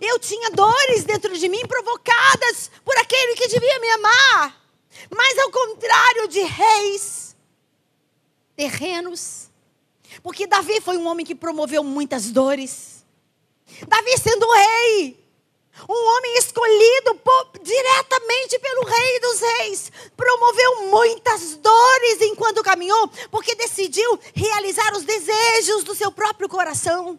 Eu 0.00 0.18
tinha 0.18 0.50
dores 0.50 1.04
dentro 1.04 1.36
de 1.36 1.48
mim 1.48 1.66
provocadas 1.66 2.70
por 2.84 2.96
aquele 2.98 3.34
que 3.34 3.48
devia 3.48 3.80
me 3.80 3.88
amar. 3.90 4.62
Mas 5.10 5.38
ao 5.38 5.50
contrário 5.50 6.28
de 6.28 6.42
reis, 6.42 7.36
terrenos. 8.54 9.50
Porque 10.22 10.46
Davi 10.46 10.80
foi 10.80 10.96
um 10.96 11.06
homem 11.06 11.24
que 11.24 11.34
promoveu 11.34 11.84
muitas 11.84 12.30
dores. 12.30 13.04
Davi 13.86 14.18
sendo 14.18 14.46
rei, 14.50 15.22
um 15.88 16.16
homem 16.16 16.36
escolhido 16.38 17.14
por, 17.16 17.52
diretamente 17.62 18.58
pelo 18.58 18.84
Rei 18.84 19.20
dos 19.20 19.40
Reis, 19.40 19.92
promoveu 20.16 20.88
muitas 20.90 21.56
dores 21.56 22.20
enquanto 22.20 22.62
caminhou, 22.62 23.08
porque 23.30 23.54
decidiu 23.54 24.18
realizar 24.34 24.94
os 24.94 25.04
desejos 25.04 25.84
do 25.84 25.94
seu 25.94 26.12
próprio 26.12 26.48
coração. 26.48 27.18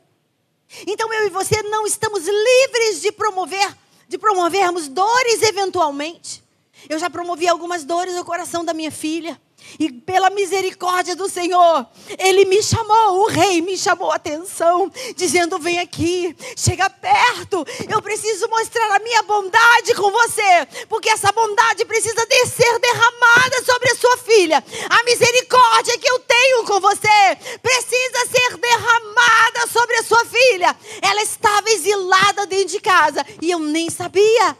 Então 0.87 1.11
eu 1.13 1.27
e 1.27 1.29
você 1.29 1.61
não 1.63 1.85
estamos 1.85 2.25
livres 2.25 3.01
de 3.01 3.11
promover, 3.11 3.75
de 4.07 4.17
promovermos 4.17 4.87
dores 4.87 5.41
eventualmente. 5.41 6.43
Eu 6.89 6.99
já 6.99 7.09
promovi 7.09 7.47
algumas 7.47 7.83
dores 7.83 8.15
no 8.15 8.25
coração 8.25 8.63
da 8.63 8.73
minha 8.73 8.91
filha. 8.91 9.39
E 9.79 9.91
pela 9.91 10.29
misericórdia 10.29 11.15
do 11.15 11.29
Senhor, 11.29 11.87
Ele 12.17 12.45
me 12.45 12.61
chamou, 12.61 13.21
o 13.21 13.27
rei 13.27 13.61
me 13.61 13.77
chamou 13.77 14.11
a 14.11 14.15
atenção, 14.15 14.91
dizendo: 15.15 15.59
Vem 15.59 15.79
aqui, 15.79 16.35
chega 16.55 16.89
perto, 16.89 17.65
eu 17.89 18.01
preciso 18.01 18.47
mostrar 18.49 18.95
a 18.95 18.99
minha 18.99 19.23
bondade 19.23 19.95
com 19.95 20.11
você, 20.11 20.67
porque 20.87 21.09
essa 21.09 21.31
bondade 21.31 21.85
precisa 21.85 22.25
de 22.25 22.45
ser 22.45 22.79
derramada 22.79 23.63
sobre 23.65 23.89
a 23.89 23.95
sua 23.95 24.17
filha. 24.17 24.63
A 24.89 25.03
misericórdia 25.03 25.97
que 25.97 26.09
eu 26.09 26.19
tenho 26.19 26.63
com 26.65 26.79
você 26.79 27.37
precisa 27.61 28.25
ser 28.31 28.57
derramada 28.57 29.67
sobre 29.71 29.95
a 29.97 30.03
sua 30.03 30.25
filha. 30.25 30.75
Ela 31.01 31.21
estava 31.21 31.69
exilada 31.69 32.45
dentro 32.45 32.67
de 32.67 32.79
casa 32.79 33.25
e 33.41 33.51
eu 33.51 33.59
nem 33.59 33.89
sabia 33.89 34.57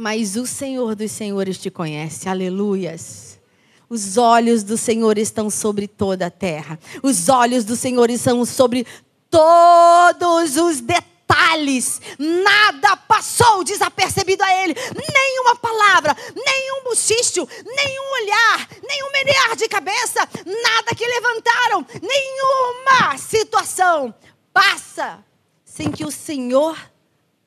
mas 0.00 0.34
o 0.34 0.46
Senhor 0.46 0.94
dos 0.94 1.12
Senhores 1.12 1.58
te 1.58 1.70
conhece. 1.70 2.26
Aleluias. 2.26 3.38
Os 3.86 4.16
olhos 4.16 4.62
do 4.62 4.78
Senhor 4.78 5.18
estão 5.18 5.50
sobre 5.50 5.86
toda 5.86 6.26
a 6.26 6.30
terra. 6.30 6.78
Os 7.02 7.28
olhos 7.28 7.64
do 7.64 7.76
Senhor 7.76 8.08
estão 8.08 8.46
sobre 8.46 8.86
todos 9.28 10.56
os 10.56 10.80
detalhes. 10.80 12.00
Nada 12.18 12.96
passou 12.96 13.62
desapercebido 13.62 14.42
a 14.42 14.62
ele. 14.62 14.74
Nenhuma 15.12 15.56
palavra, 15.56 16.16
nenhum 16.34 16.82
bochicho, 16.84 17.46
nenhum 17.62 18.12
olhar, 18.22 18.68
nenhum 18.88 19.12
menear 19.12 19.54
de 19.54 19.68
cabeça, 19.68 20.26
nada 20.46 20.94
que 20.96 21.06
levantaram, 21.06 21.86
nenhuma 22.00 23.18
situação 23.18 24.14
passa 24.50 25.22
sem 25.62 25.90
que 25.90 26.06
o 26.06 26.10
Senhor, 26.10 26.78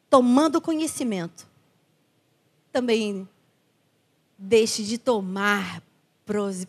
tomando 0.08 0.62
conhecimento, 0.62 1.52
também 2.74 3.30
deixe 4.38 4.84
de 4.84 4.98
tomar 4.98 5.82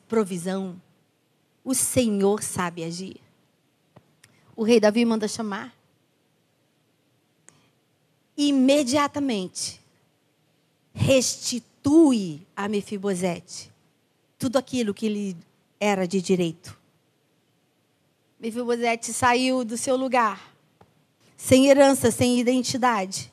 provisão. 0.06 0.80
O 1.64 1.74
Senhor 1.74 2.42
sabe 2.42 2.84
agir. 2.84 3.16
O 4.54 4.62
rei 4.62 4.78
Davi 4.78 5.04
manda 5.04 5.26
chamar. 5.26 5.74
Imediatamente 8.36 9.80
restitui 10.92 12.46
a 12.54 12.68
Mefibosete 12.68 13.72
tudo 14.38 14.58
aquilo 14.58 14.92
que 14.92 15.08
lhe 15.08 15.36
era 15.80 16.06
de 16.06 16.20
direito. 16.20 16.76
Mefibosete 18.38 19.12
saiu 19.12 19.64
do 19.64 19.78
seu 19.78 19.96
lugar, 19.96 20.54
sem 21.36 21.68
herança, 21.68 22.10
sem 22.10 22.38
identidade. 22.38 23.32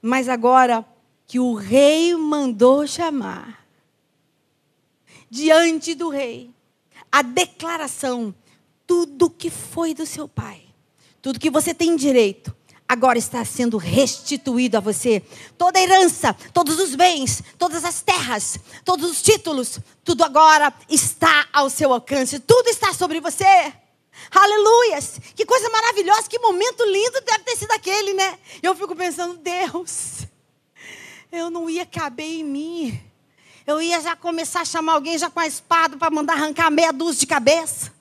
Mas 0.00 0.28
agora 0.28 0.86
que 1.30 1.38
o 1.38 1.54
rei 1.54 2.12
mandou 2.16 2.84
chamar. 2.88 3.64
Diante 5.30 5.94
do 5.94 6.08
rei, 6.08 6.50
a 7.12 7.22
declaração: 7.22 8.34
tudo 8.84 9.30
que 9.30 9.48
foi 9.48 9.94
do 9.94 10.04
seu 10.04 10.26
pai, 10.26 10.60
tudo 11.22 11.38
que 11.38 11.48
você 11.48 11.72
tem 11.72 11.94
direito, 11.94 12.52
agora 12.88 13.16
está 13.16 13.44
sendo 13.44 13.76
restituído 13.76 14.76
a 14.76 14.80
você. 14.80 15.22
Toda 15.56 15.78
a 15.78 15.82
herança, 15.82 16.34
todos 16.52 16.80
os 16.80 16.96
bens, 16.96 17.44
todas 17.56 17.84
as 17.84 18.02
terras, 18.02 18.58
todos 18.84 19.08
os 19.08 19.22
títulos, 19.22 19.78
tudo 20.02 20.24
agora 20.24 20.74
está 20.88 21.46
ao 21.52 21.70
seu 21.70 21.92
alcance, 21.92 22.40
tudo 22.40 22.68
está 22.68 22.92
sobre 22.92 23.20
você. 23.20 23.72
Aleluias! 24.32 25.20
Que 25.36 25.46
coisa 25.46 25.70
maravilhosa, 25.70 26.28
que 26.28 26.40
momento 26.40 26.84
lindo 26.86 27.20
deve 27.20 27.44
ter 27.44 27.56
sido 27.56 27.70
aquele, 27.70 28.14
né? 28.14 28.36
Eu 28.60 28.74
fico 28.74 28.96
pensando, 28.96 29.36
Deus, 29.36 30.19
eu 31.32 31.50
não 31.50 31.68
ia 31.68 31.86
caber 31.86 32.26
em 32.26 32.44
mim. 32.44 33.00
Eu 33.66 33.80
ia 33.80 34.00
já 34.00 34.16
começar 34.16 34.62
a 34.62 34.64
chamar 34.64 34.94
alguém 34.94 35.16
já 35.16 35.30
com 35.30 35.40
a 35.40 35.46
espada 35.46 35.96
para 35.96 36.10
mandar 36.10 36.34
arrancar 36.34 36.70
meia 36.70 36.92
dúzia 36.92 37.20
de 37.20 37.26
cabeça. 37.26 37.92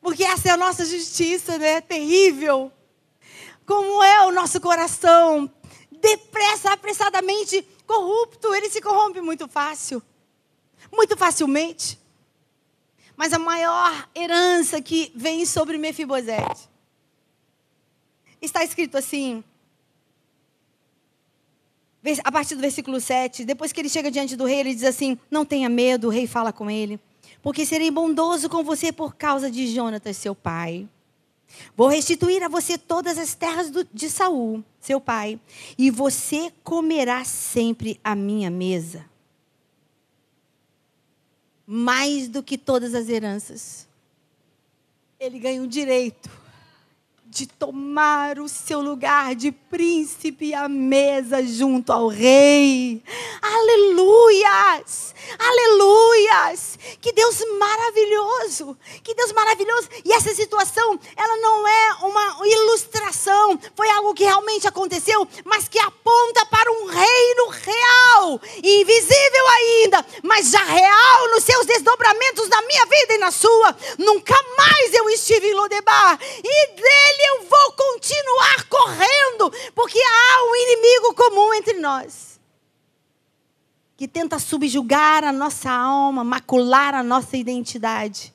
Porque 0.00 0.24
essa 0.24 0.48
é 0.48 0.52
a 0.52 0.56
nossa 0.56 0.84
justiça, 0.84 1.58
né? 1.58 1.80
Terrível. 1.80 2.72
Como 3.66 4.02
é 4.02 4.26
o 4.26 4.32
nosso 4.32 4.60
coração? 4.60 5.52
Depressa, 5.90 6.72
apressadamente 6.72 7.62
corrupto. 7.86 8.54
Ele 8.54 8.70
se 8.70 8.80
corrompe 8.80 9.20
muito 9.20 9.46
fácil. 9.48 10.02
Muito 10.92 11.16
facilmente. 11.16 11.98
Mas 13.16 13.32
a 13.32 13.38
maior 13.38 14.08
herança 14.14 14.80
que 14.80 15.12
vem 15.14 15.44
sobre 15.44 15.76
Mefibosete 15.76 16.68
está 18.40 18.64
escrito 18.64 18.96
assim: 18.96 19.44
a 22.24 22.32
partir 22.32 22.54
do 22.54 22.60
versículo 22.60 23.00
7, 23.00 23.44
depois 23.44 23.72
que 23.72 23.80
ele 23.80 23.88
chega 23.88 24.10
diante 24.10 24.34
do 24.34 24.44
rei, 24.44 24.60
ele 24.60 24.74
diz 24.74 24.84
assim: 24.84 25.18
Não 25.30 25.44
tenha 25.44 25.68
medo, 25.68 26.06
o 26.06 26.10
rei 26.10 26.26
fala 26.26 26.52
com 26.52 26.70
ele, 26.70 26.98
porque 27.42 27.66
serei 27.66 27.90
bondoso 27.90 28.48
com 28.48 28.64
você 28.64 28.90
por 28.90 29.14
causa 29.14 29.50
de 29.50 29.66
Jonatas, 29.66 30.16
seu 30.16 30.34
pai. 30.34 30.88
Vou 31.76 31.88
restituir 31.88 32.42
a 32.42 32.48
você 32.48 32.78
todas 32.78 33.18
as 33.18 33.34
terras 33.34 33.70
do, 33.70 33.86
de 33.92 34.08
Saul, 34.08 34.64
seu 34.80 35.00
pai, 35.00 35.38
e 35.76 35.90
você 35.90 36.52
comerá 36.62 37.24
sempre 37.24 38.00
a 38.02 38.14
minha 38.14 38.50
mesa. 38.50 39.04
Mais 41.66 42.28
do 42.28 42.42
que 42.42 42.56
todas 42.56 42.94
as 42.94 43.08
heranças. 43.08 43.86
Ele 45.18 45.38
ganha 45.38 45.62
o 45.62 45.66
direito 45.66 46.39
de 47.30 47.46
tomar 47.46 48.40
o 48.40 48.48
seu 48.48 48.80
lugar 48.80 49.36
de 49.36 49.52
príncipe 49.52 50.52
à 50.52 50.68
mesa 50.68 51.40
junto 51.46 51.92
ao 51.92 52.08
rei. 52.08 53.00
Aleluias! 53.40 55.14
Aleluias! 55.38 56.76
Que 57.00 57.12
Deus 57.12 57.38
maravilhoso! 57.56 58.76
Que 59.04 59.14
Deus 59.14 59.30
maravilhoso! 59.32 59.88
E 60.04 60.12
essa 60.12 60.34
situação, 60.34 60.98
ela 61.16 61.36
não 61.36 61.68
é 61.68 61.94
uma 62.02 62.46
ilustração, 62.48 63.56
foi 63.76 63.88
algo 63.90 64.12
que 64.12 64.24
realmente 64.24 64.66
aconteceu, 64.66 65.26
mas 65.44 65.68
que 65.68 65.78
aponta 65.78 66.44
para 66.46 66.72
um 66.72 66.86
reino 66.86 67.48
real, 67.48 68.40
invisível 68.56 69.48
ainda, 69.56 70.04
mas 70.24 70.50
já 70.50 70.64
real 70.64 71.28
nos 71.30 71.44
seus 71.44 71.64
desdobramentos 71.64 72.48
na 72.48 72.60
minha 72.62 72.86
vida 72.86 73.14
e 73.14 73.18
na 73.18 73.30
sua. 73.30 73.76
Nunca 73.98 74.34
mais 74.58 74.94
eu 74.94 75.08
estive 75.10 75.46
em 75.46 75.54
Lodebar 75.54 76.18
e 76.42 76.66
dele 76.74 77.19
eu 77.20 77.48
vou 77.48 77.72
continuar 77.72 78.64
correndo, 78.68 79.50
porque 79.74 79.98
há 79.98 80.44
um 80.44 80.56
inimigo 80.56 81.14
comum 81.14 81.54
entre 81.54 81.74
nós 81.74 82.30
que 84.00 84.08
tenta 84.08 84.38
subjugar 84.38 85.24
a 85.24 85.30
nossa 85.30 85.70
alma, 85.70 86.24
macular 86.24 86.94
a 86.94 87.02
nossa 87.02 87.36
identidade, 87.36 88.32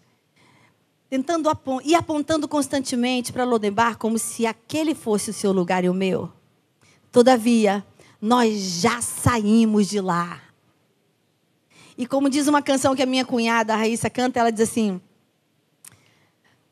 tentando 1.09 1.49
e 1.83 1.95
apontando 1.95 2.47
constantemente 2.47 3.33
para 3.33 3.43
Lodebar 3.43 3.97
como 3.97 4.19
se 4.19 4.45
aquele 4.45 4.93
fosse 4.93 5.31
o 5.31 5.33
seu 5.33 5.51
lugar 5.51 5.83
e 5.83 5.89
o 5.89 5.93
meu. 5.93 6.31
Todavia, 7.11 7.83
nós 8.21 8.79
já 8.79 9.01
saímos 9.01 9.87
de 9.87 9.99
lá. 9.99 10.39
E 11.97 12.05
como 12.05 12.29
diz 12.29 12.47
uma 12.47 12.61
canção 12.61 12.95
que 12.95 13.01
a 13.01 13.07
minha 13.07 13.25
cunhada, 13.25 13.73
a 13.73 13.77
Raíssa, 13.77 14.07
canta, 14.07 14.39
ela 14.39 14.51
diz 14.51 14.69
assim: 14.69 15.01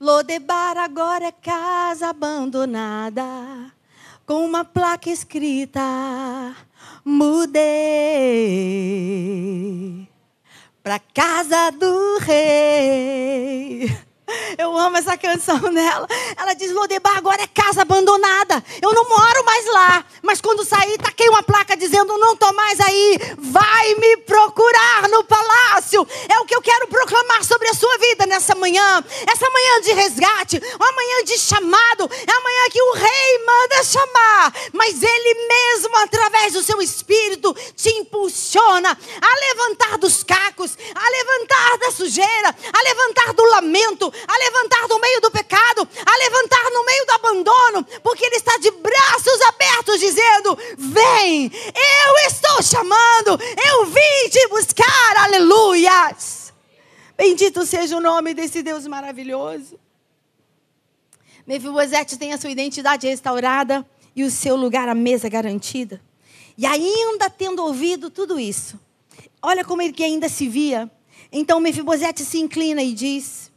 Lodebar 0.03 0.77
agora 0.77 1.27
é 1.27 1.31
casa 1.31 2.09
abandonada, 2.09 3.23
com 4.25 4.43
uma 4.45 4.65
placa 4.65 5.09
escrita: 5.09 5.79
Mudei 7.05 7.55
para 10.83 10.99
casa 10.99 11.71
do 11.71 12.17
rei. 12.19 13.97
Eu 14.57 14.77
amo 14.77 14.97
essa 14.97 15.17
canção 15.17 15.59
dela. 15.73 16.07
Ela 16.37 16.53
diz: 16.53 16.71
Lodebar 16.71 17.17
agora 17.17 17.41
é 17.41 17.47
casa 17.47 17.81
abandonada. 17.81 18.63
Eu 18.81 18.93
não 18.93 19.07
moro 19.07 19.45
mais 19.45 19.65
lá. 19.67 20.05
Mas 20.21 20.39
quando 20.39 20.63
sair, 20.63 20.97
taquei 20.97 21.27
uma 21.29 21.43
placa 21.43 21.75
dizendo: 21.75 22.17
Não 22.17 22.33
estou 22.33 22.53
mais 22.53 22.79
aí. 22.79 23.19
Vai 23.37 23.95
me 23.95 24.17
procurar 24.17 25.09
no 25.09 25.23
palácio. 25.23 26.07
É 26.29 26.39
o 26.39 26.45
que 26.45 26.55
eu 26.55 26.61
quero 26.61 26.87
proclamar 26.87 27.43
sobre 27.43 27.67
a 27.67 27.73
sua 27.73 27.97
vida 27.97 28.25
nessa 28.25 28.55
manhã. 28.55 29.03
Essa 29.31 29.49
manhã 29.49 29.81
de 29.81 29.93
resgate, 29.93 30.61
uma 30.75 30.91
manhã 30.91 31.23
de 31.25 31.37
chamado. 31.37 32.09
É 32.27 32.31
a 32.31 32.41
manhã 32.41 32.69
que 32.71 32.81
o 32.81 32.93
rei 32.93 33.45
manda 33.45 33.83
chamar. 33.83 34.53
Mas 34.71 35.01
ele 35.01 35.47
mesmo, 35.47 35.97
através 35.97 36.53
do 36.53 36.63
seu 36.63 36.81
espírito, 36.81 37.55
te 37.75 37.89
impulsiona 37.89 38.97
a 39.21 39.47
levantar 39.47 39.97
dos 39.97 40.23
cacos, 40.23 40.77
a 40.93 41.09
levantar 41.09 41.77
da 41.79 41.91
sujeira, 41.91 42.55
a 42.71 42.83
levantar 42.83 43.33
do 43.33 43.43
lamento, 43.45 44.12
a 44.27 44.37
levantar 44.37 44.87
do 44.87 44.99
meio 44.99 45.21
do 45.21 45.31
pecado, 45.31 45.87
a 46.05 46.17
levantar 46.17 46.69
no 46.71 46.85
meio 46.85 47.05
do 47.05 47.11
abandono, 47.11 47.83
porque 48.01 48.25
Ele 48.25 48.35
está 48.35 48.57
de 48.57 48.71
braços 48.71 49.41
abertos 49.41 49.99
dizendo: 49.99 50.57
Vem, 50.77 51.45
eu 51.45 52.27
estou 52.27 52.61
chamando, 52.61 53.39
eu 53.71 53.85
vim 53.85 54.29
te 54.29 54.47
buscar, 54.47 55.17
aleluias. 55.17 56.53
Bendito 57.17 57.65
seja 57.65 57.97
o 57.97 58.01
nome 58.01 58.33
desse 58.33 58.63
Deus 58.63 58.87
maravilhoso. 58.87 59.79
Mefibosete 61.45 62.17
tem 62.17 62.33
a 62.33 62.37
sua 62.37 62.49
identidade 62.49 63.07
restaurada 63.07 63.85
e 64.15 64.23
o 64.23 64.31
seu 64.31 64.55
lugar 64.55 64.87
à 64.87 64.95
mesa 64.95 65.27
garantida. 65.29 66.01
E 66.57 66.65
ainda 66.65 67.29
tendo 67.29 67.63
ouvido 67.63 68.09
tudo 68.09 68.39
isso, 68.39 68.79
olha 69.41 69.65
como 69.65 69.81
ele 69.81 69.93
que 69.93 70.03
ainda 70.03 70.29
se 70.29 70.47
via. 70.47 70.89
Então 71.31 71.59
Mefibosete 71.59 72.23
se 72.23 72.39
inclina 72.39 72.81
e 72.81 72.93
diz: 72.93 73.51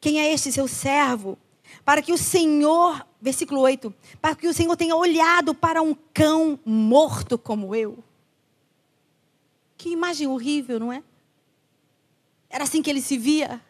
Quem 0.00 0.20
é 0.20 0.32
este 0.32 0.50
seu 0.50 0.66
servo? 0.66 1.38
Para 1.84 2.02
que 2.02 2.12
o 2.12 2.18
Senhor, 2.18 3.06
versículo 3.20 3.60
8, 3.60 3.94
para 4.20 4.34
que 4.34 4.48
o 4.48 4.54
Senhor 4.54 4.76
tenha 4.76 4.96
olhado 4.96 5.54
para 5.54 5.82
um 5.82 5.94
cão 6.14 6.58
morto 6.64 7.36
como 7.36 7.74
eu. 7.74 8.02
Que 9.76 9.90
imagem 9.90 10.26
horrível, 10.26 10.80
não 10.80 10.92
é? 10.92 11.02
Era 12.48 12.64
assim 12.64 12.82
que 12.82 12.90
ele 12.90 13.00
se 13.00 13.16
via. 13.16 13.60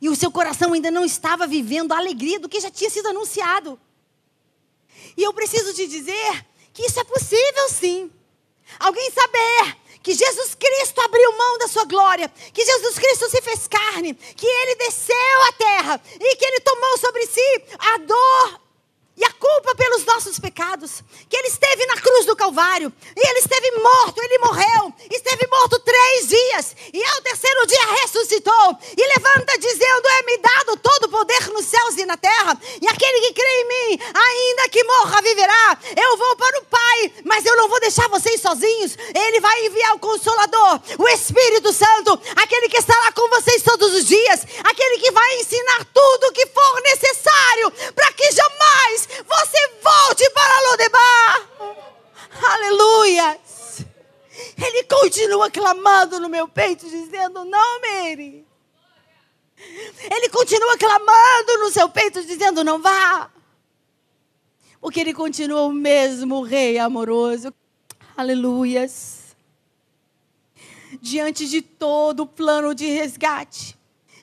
E 0.00 0.08
o 0.08 0.16
seu 0.16 0.30
coração 0.30 0.72
ainda 0.72 0.90
não 0.90 1.04
estava 1.04 1.46
vivendo 1.46 1.92
a 1.92 1.98
alegria 1.98 2.38
do 2.38 2.48
que 2.48 2.60
já 2.60 2.70
tinha 2.70 2.90
sido 2.90 3.08
anunciado. 3.08 3.80
E 5.16 5.22
eu 5.22 5.32
preciso 5.32 5.72
te 5.74 5.86
dizer 5.86 6.46
que 6.72 6.82
isso 6.82 6.98
é 7.00 7.04
possível 7.04 7.68
sim. 7.68 8.10
Alguém 8.78 9.10
saber 9.10 9.76
que 10.02 10.14
Jesus 10.14 10.54
Cristo 10.54 11.00
abriu 11.00 11.36
mão 11.36 11.58
da 11.58 11.68
sua 11.68 11.84
glória, 11.84 12.30
que 12.52 12.64
Jesus 12.64 12.98
Cristo 12.98 13.30
se 13.30 13.40
fez 13.40 13.68
carne, 13.68 14.14
que 14.14 14.46
ele 14.46 14.74
desceu 14.76 15.42
à 15.48 15.52
terra. 15.52 16.00
E 16.20 16.36
que 16.36 16.44
ele 16.44 16.60
tomou 16.60 16.98
sobre 16.98 17.26
si 17.26 17.64
a 17.78 17.98
dor 17.98 18.62
e 19.16 19.24
a 19.24 19.32
culpa 19.32 19.74
pelos 19.74 20.04
nossos 20.04 20.38
pecados, 20.38 21.02
que 21.28 21.36
ele 21.36 21.48
esteve 21.48 21.84
na 21.86 22.00
cruz 22.00 22.24
do 22.24 22.34
Calvário, 22.34 22.92
e 23.14 23.28
ele 23.28 23.38
esteve 23.40 23.70
morto, 23.72 24.22
ele 24.22 24.38
morreu, 24.38 24.92
esteve 25.10 25.46
morto 25.48 25.78
três 25.80 26.28
dias, 26.28 26.76
e 26.92 27.04
ao 27.04 27.20
terceiro 27.20 27.66
dia 27.66 27.92
ressuscitou, 28.02 28.78
e 28.96 29.18
levanta 29.18 29.58
dizendo: 29.58 30.08
É-me 30.08 30.38
dado 30.38 30.71
todo 30.71 30.71
o 30.71 30.71
poder 31.22 31.52
nos 31.52 31.66
céus 31.66 31.96
e 31.96 32.04
na 32.04 32.16
terra, 32.16 32.58
e 32.80 32.88
aquele 32.88 33.20
que 33.20 33.32
crê 33.32 33.60
em 33.60 33.68
mim, 33.68 34.02
ainda 34.12 34.68
que 34.68 34.82
morra, 34.82 35.22
viverá. 35.22 35.78
Eu 35.96 36.16
vou 36.16 36.36
para 36.36 36.58
o 36.58 36.64
Pai, 36.64 37.12
mas 37.24 37.46
eu 37.46 37.56
não 37.56 37.68
vou 37.68 37.78
deixar 37.78 38.08
vocês 38.08 38.40
sozinhos, 38.40 38.96
ele 39.14 39.40
vai 39.40 39.66
enviar 39.66 39.94
o 39.94 40.00
Consolador, 40.00 40.80
o 40.98 41.08
Espírito 41.08 41.72
Santo, 41.72 42.20
aquele 42.34 42.68
que 42.68 42.78
estará 42.78 43.12
com 43.12 43.28
vocês 43.28 43.62
todos 43.62 43.94
os 43.94 44.06
dias, 44.06 44.46
aquele 44.64 44.98
que 44.98 45.12
vai 45.12 45.40
ensinar 45.40 45.84
tudo 45.94 46.26
o 46.26 46.32
que 46.32 46.46
for 46.46 46.82
necessário, 46.82 47.70
para 47.94 48.12
que 48.14 48.32
jamais 48.32 49.08
você 49.24 49.70
volte 49.80 50.28
para 50.30 50.70
Lodebar. 50.70 51.48
Aleluia. 52.42 53.40
Ele 54.58 54.84
continua 54.84 55.50
clamando 55.50 56.18
no 56.18 56.28
meu 56.28 56.48
peito, 56.48 56.88
dizendo: 56.88 57.44
Não, 57.44 57.80
Mary. 57.80 58.51
Ele 60.10 60.28
continua 60.28 60.76
clamando 60.76 61.58
no 61.58 61.70
seu 61.70 61.88
peito, 61.88 62.24
dizendo: 62.24 62.62
Não 62.62 62.80
vá. 62.80 63.30
Porque 64.80 65.00
ele 65.00 65.14
continua 65.14 65.62
o 65.62 65.72
mesmo 65.72 66.42
rei 66.42 66.78
amoroso. 66.78 67.54
Aleluias. 68.16 69.36
Diante 71.00 71.48
de 71.48 71.62
todo 71.62 72.24
o 72.24 72.26
plano 72.26 72.74
de 72.74 72.86
resgate, 72.86 73.78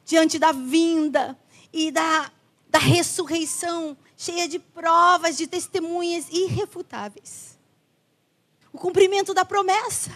diante 0.06 0.38
da 0.38 0.52
vinda 0.52 1.38
e 1.74 1.92
da, 1.92 2.32
da 2.70 2.78
ressurreição 2.78 3.98
cheia 4.16 4.48
de 4.50 4.60
provas, 4.60 5.38
de 5.38 5.48
testemunhas 5.48 6.28
irrefutáveis. 6.30 7.58
O 8.74 8.78
cumprimento 8.78 9.34
da 9.34 9.46
promessa. 9.46 10.12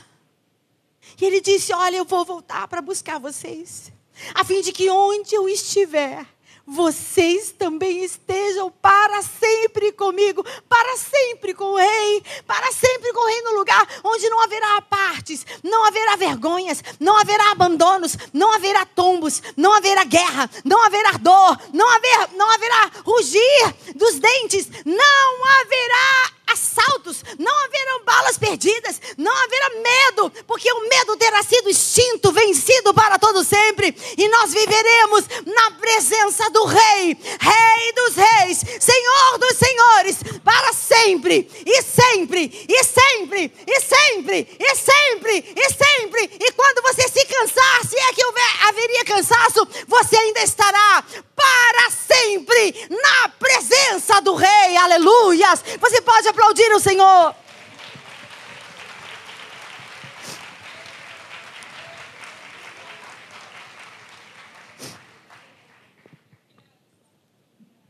E 1.19 1.25
ele 1.25 1.41
disse: 1.41 1.73
Olha, 1.73 1.97
eu 1.97 2.05
vou 2.05 2.23
voltar 2.25 2.67
para 2.67 2.81
buscar 2.81 3.17
vocês, 3.17 3.91
a 4.33 4.43
fim 4.43 4.61
de 4.61 4.71
que 4.71 4.89
onde 4.89 5.35
eu 5.35 5.47
estiver, 5.47 6.25
vocês 6.65 7.51
também 7.51 8.03
estejam 8.03 8.71
para 8.71 9.21
sempre 9.21 9.91
comigo, 9.91 10.45
para 10.69 10.97
sempre 10.97 11.53
com 11.53 11.65
o 11.65 11.75
Rei, 11.75 12.23
para 12.47 12.71
sempre 12.71 13.11
com 13.11 13.19
o 13.19 13.27
Rei 13.27 13.41
no 13.41 13.57
lugar 13.57 13.85
onde 14.03 14.29
não 14.29 14.41
haverá 14.41 14.81
partes, 14.81 15.45
não 15.61 15.83
haverá 15.85 16.15
vergonhas, 16.15 16.81
não 16.99 17.17
haverá 17.17 17.51
abandonos, 17.51 18.17
não 18.31 18.53
haverá 18.53 18.85
tombos, 18.85 19.41
não 19.57 19.73
haverá 19.73 20.03
guerra, 20.05 20.49
não 20.63 20.81
haverá 20.85 21.11
dor, 21.13 21.59
não, 21.73 21.89
haver, 21.89 22.29
não 22.35 22.49
haverá 22.49 22.91
rugir 23.03 23.75
dos 23.95 24.19
dentes, 24.19 24.69
não 24.85 25.45
haverá 25.61 26.33
assaltos, 26.53 27.23
não 27.37 27.65
haverão 27.65 28.03
balas 28.05 28.37
perdidas, 28.37 29.01
não 29.17 29.31
haverá 29.43 29.69
medo, 29.69 30.31
porque 30.47 30.71
o 30.71 30.87
medo 30.87 31.17
terá 31.17 31.43
sido 31.43 31.69
extinto, 31.69 32.31
vencido 32.31 32.93
para 32.93 33.19
todo 33.19 33.43
sempre, 33.43 33.95
e 34.17 34.27
nós 34.29 34.53
viveremos 34.53 35.25
na 35.45 35.71
presença 35.71 36.49
do 36.51 36.65
Rei, 36.65 37.17
Rei 37.39 37.93
dos 37.93 38.15
Reis, 38.15 38.63
Senhor 38.79 39.37
dos 39.39 39.57
Senhores, 39.57 40.17
para 40.43 40.73
sempre, 40.73 41.49
e 41.65 41.81
sempre, 41.81 42.67
e 42.69 42.83
sempre, 42.83 43.53
e 43.67 43.81
sempre, 43.81 44.57
e 44.59 44.75
sempre, 44.75 45.53
e 45.55 45.69
sempre. 45.69 46.37
E 46.39 46.51
quando 46.51 46.81
você 46.83 47.07
se 47.07 47.25
cansar, 47.25 47.85
se 47.87 47.97
é 47.97 48.13
que 48.13 48.23
haveria 48.67 49.05
cansaço, 49.05 49.67
você 49.87 50.15
ainda 50.15 50.41
estará 50.41 51.03
para 51.35 51.89
sempre 51.91 52.87
na 52.89 53.29
presença 53.29 54.21
do 54.21 54.35
Rei. 54.35 54.77
Aleluias! 54.77 55.63
Você 55.79 56.01
pode 56.01 56.27
aplaudir 56.43 56.73
o 56.73 56.79
Senhor. 56.79 57.35